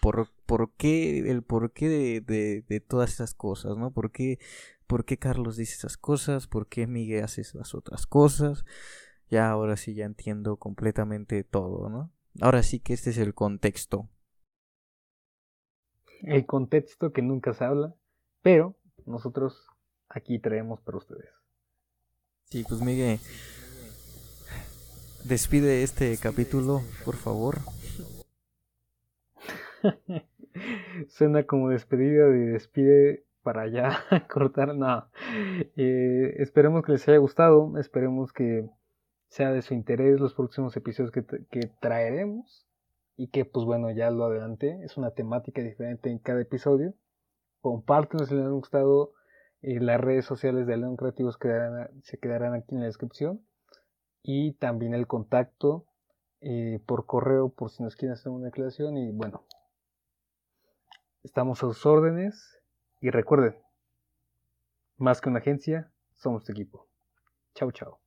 por, 0.00 0.30
por 0.46 0.72
qué, 0.74 1.30
el 1.30 1.42
porqué 1.42 1.88
de, 1.88 2.20
de, 2.20 2.62
de 2.68 2.80
todas 2.80 3.12
esas 3.12 3.34
cosas, 3.34 3.76
¿no? 3.76 3.92
¿Por 3.92 4.12
qué, 4.12 4.38
¿Por 4.86 5.04
qué 5.04 5.18
Carlos 5.18 5.56
dice 5.56 5.74
esas 5.74 5.96
cosas? 5.96 6.46
¿Por 6.46 6.68
qué 6.68 6.86
Miguel 6.86 7.24
hace 7.24 7.40
esas 7.40 7.74
otras 7.74 8.06
cosas? 8.06 8.64
Ya 9.28 9.50
ahora 9.50 9.76
sí 9.76 9.94
ya 9.94 10.04
entiendo 10.04 10.56
completamente 10.56 11.42
todo, 11.42 11.88
¿no? 11.88 12.12
Ahora 12.40 12.62
sí 12.62 12.78
que 12.78 12.92
este 12.92 13.10
es 13.10 13.18
el 13.18 13.34
contexto. 13.34 14.08
El 16.22 16.46
contexto 16.46 17.12
que 17.12 17.22
nunca 17.22 17.52
se 17.52 17.64
habla, 17.64 17.94
pero 18.42 18.76
nosotros 19.04 19.66
aquí 20.08 20.38
traemos 20.38 20.80
para 20.80 20.98
ustedes. 20.98 21.28
Sí, 22.44 22.64
pues 22.68 22.80
Miguel, 22.80 23.18
despide 25.24 25.82
este 25.82 26.16
capítulo, 26.16 26.82
por 27.04 27.16
favor. 27.16 27.58
Suena 31.08 31.44
como 31.44 31.70
despedida 31.70 32.26
de 32.26 32.52
despide 32.52 33.24
para 33.42 33.68
ya 33.68 34.00
cortar. 34.32 34.74
No. 34.74 35.08
Eh, 35.76 36.34
esperemos 36.38 36.84
que 36.84 36.92
les 36.92 37.08
haya 37.08 37.18
gustado. 37.18 37.78
Esperemos 37.78 38.32
que 38.32 38.68
sea 39.28 39.52
de 39.52 39.62
su 39.62 39.74
interés 39.74 40.18
los 40.20 40.34
próximos 40.34 40.76
episodios 40.76 41.12
que, 41.12 41.60
traeremos. 41.80 42.66
Y 43.18 43.28
que, 43.28 43.44
pues 43.44 43.64
bueno, 43.64 43.90
ya 43.90 44.10
lo 44.10 44.26
adelante 44.26 44.78
Es 44.82 44.98
una 44.98 45.12
temática 45.12 45.62
diferente 45.62 46.10
en 46.10 46.18
cada 46.18 46.42
episodio. 46.42 46.92
Compártenos 47.60 48.28
si 48.28 48.34
les 48.34 48.44
ha 48.44 48.50
gustado. 48.50 49.12
Eh, 49.62 49.80
las 49.80 50.00
redes 50.00 50.24
sociales 50.24 50.66
de 50.66 50.76
León 50.76 50.96
Creativos 50.96 51.38
se 52.02 52.18
quedarán 52.18 52.54
aquí 52.54 52.74
en 52.74 52.80
la 52.80 52.86
descripción. 52.86 53.40
Y 54.22 54.54
también 54.54 54.92
el 54.92 55.06
contacto 55.06 55.86
eh, 56.40 56.80
por 56.84 57.06
correo 57.06 57.48
por 57.48 57.70
si 57.70 57.82
nos 57.82 57.96
quieren 57.96 58.14
hacer 58.14 58.32
una 58.32 58.46
declaración. 58.46 58.96
Y 58.96 59.12
bueno, 59.12 59.44
Estamos 61.26 61.58
a 61.58 61.66
sus 61.66 61.84
órdenes 61.86 62.60
y 63.00 63.10
recuerden, 63.10 63.60
más 64.96 65.20
que 65.20 65.28
una 65.28 65.40
agencia, 65.40 65.92
somos 66.14 66.44
tu 66.44 66.52
equipo. 66.52 66.88
Chao, 67.56 67.72
chao. 67.72 68.05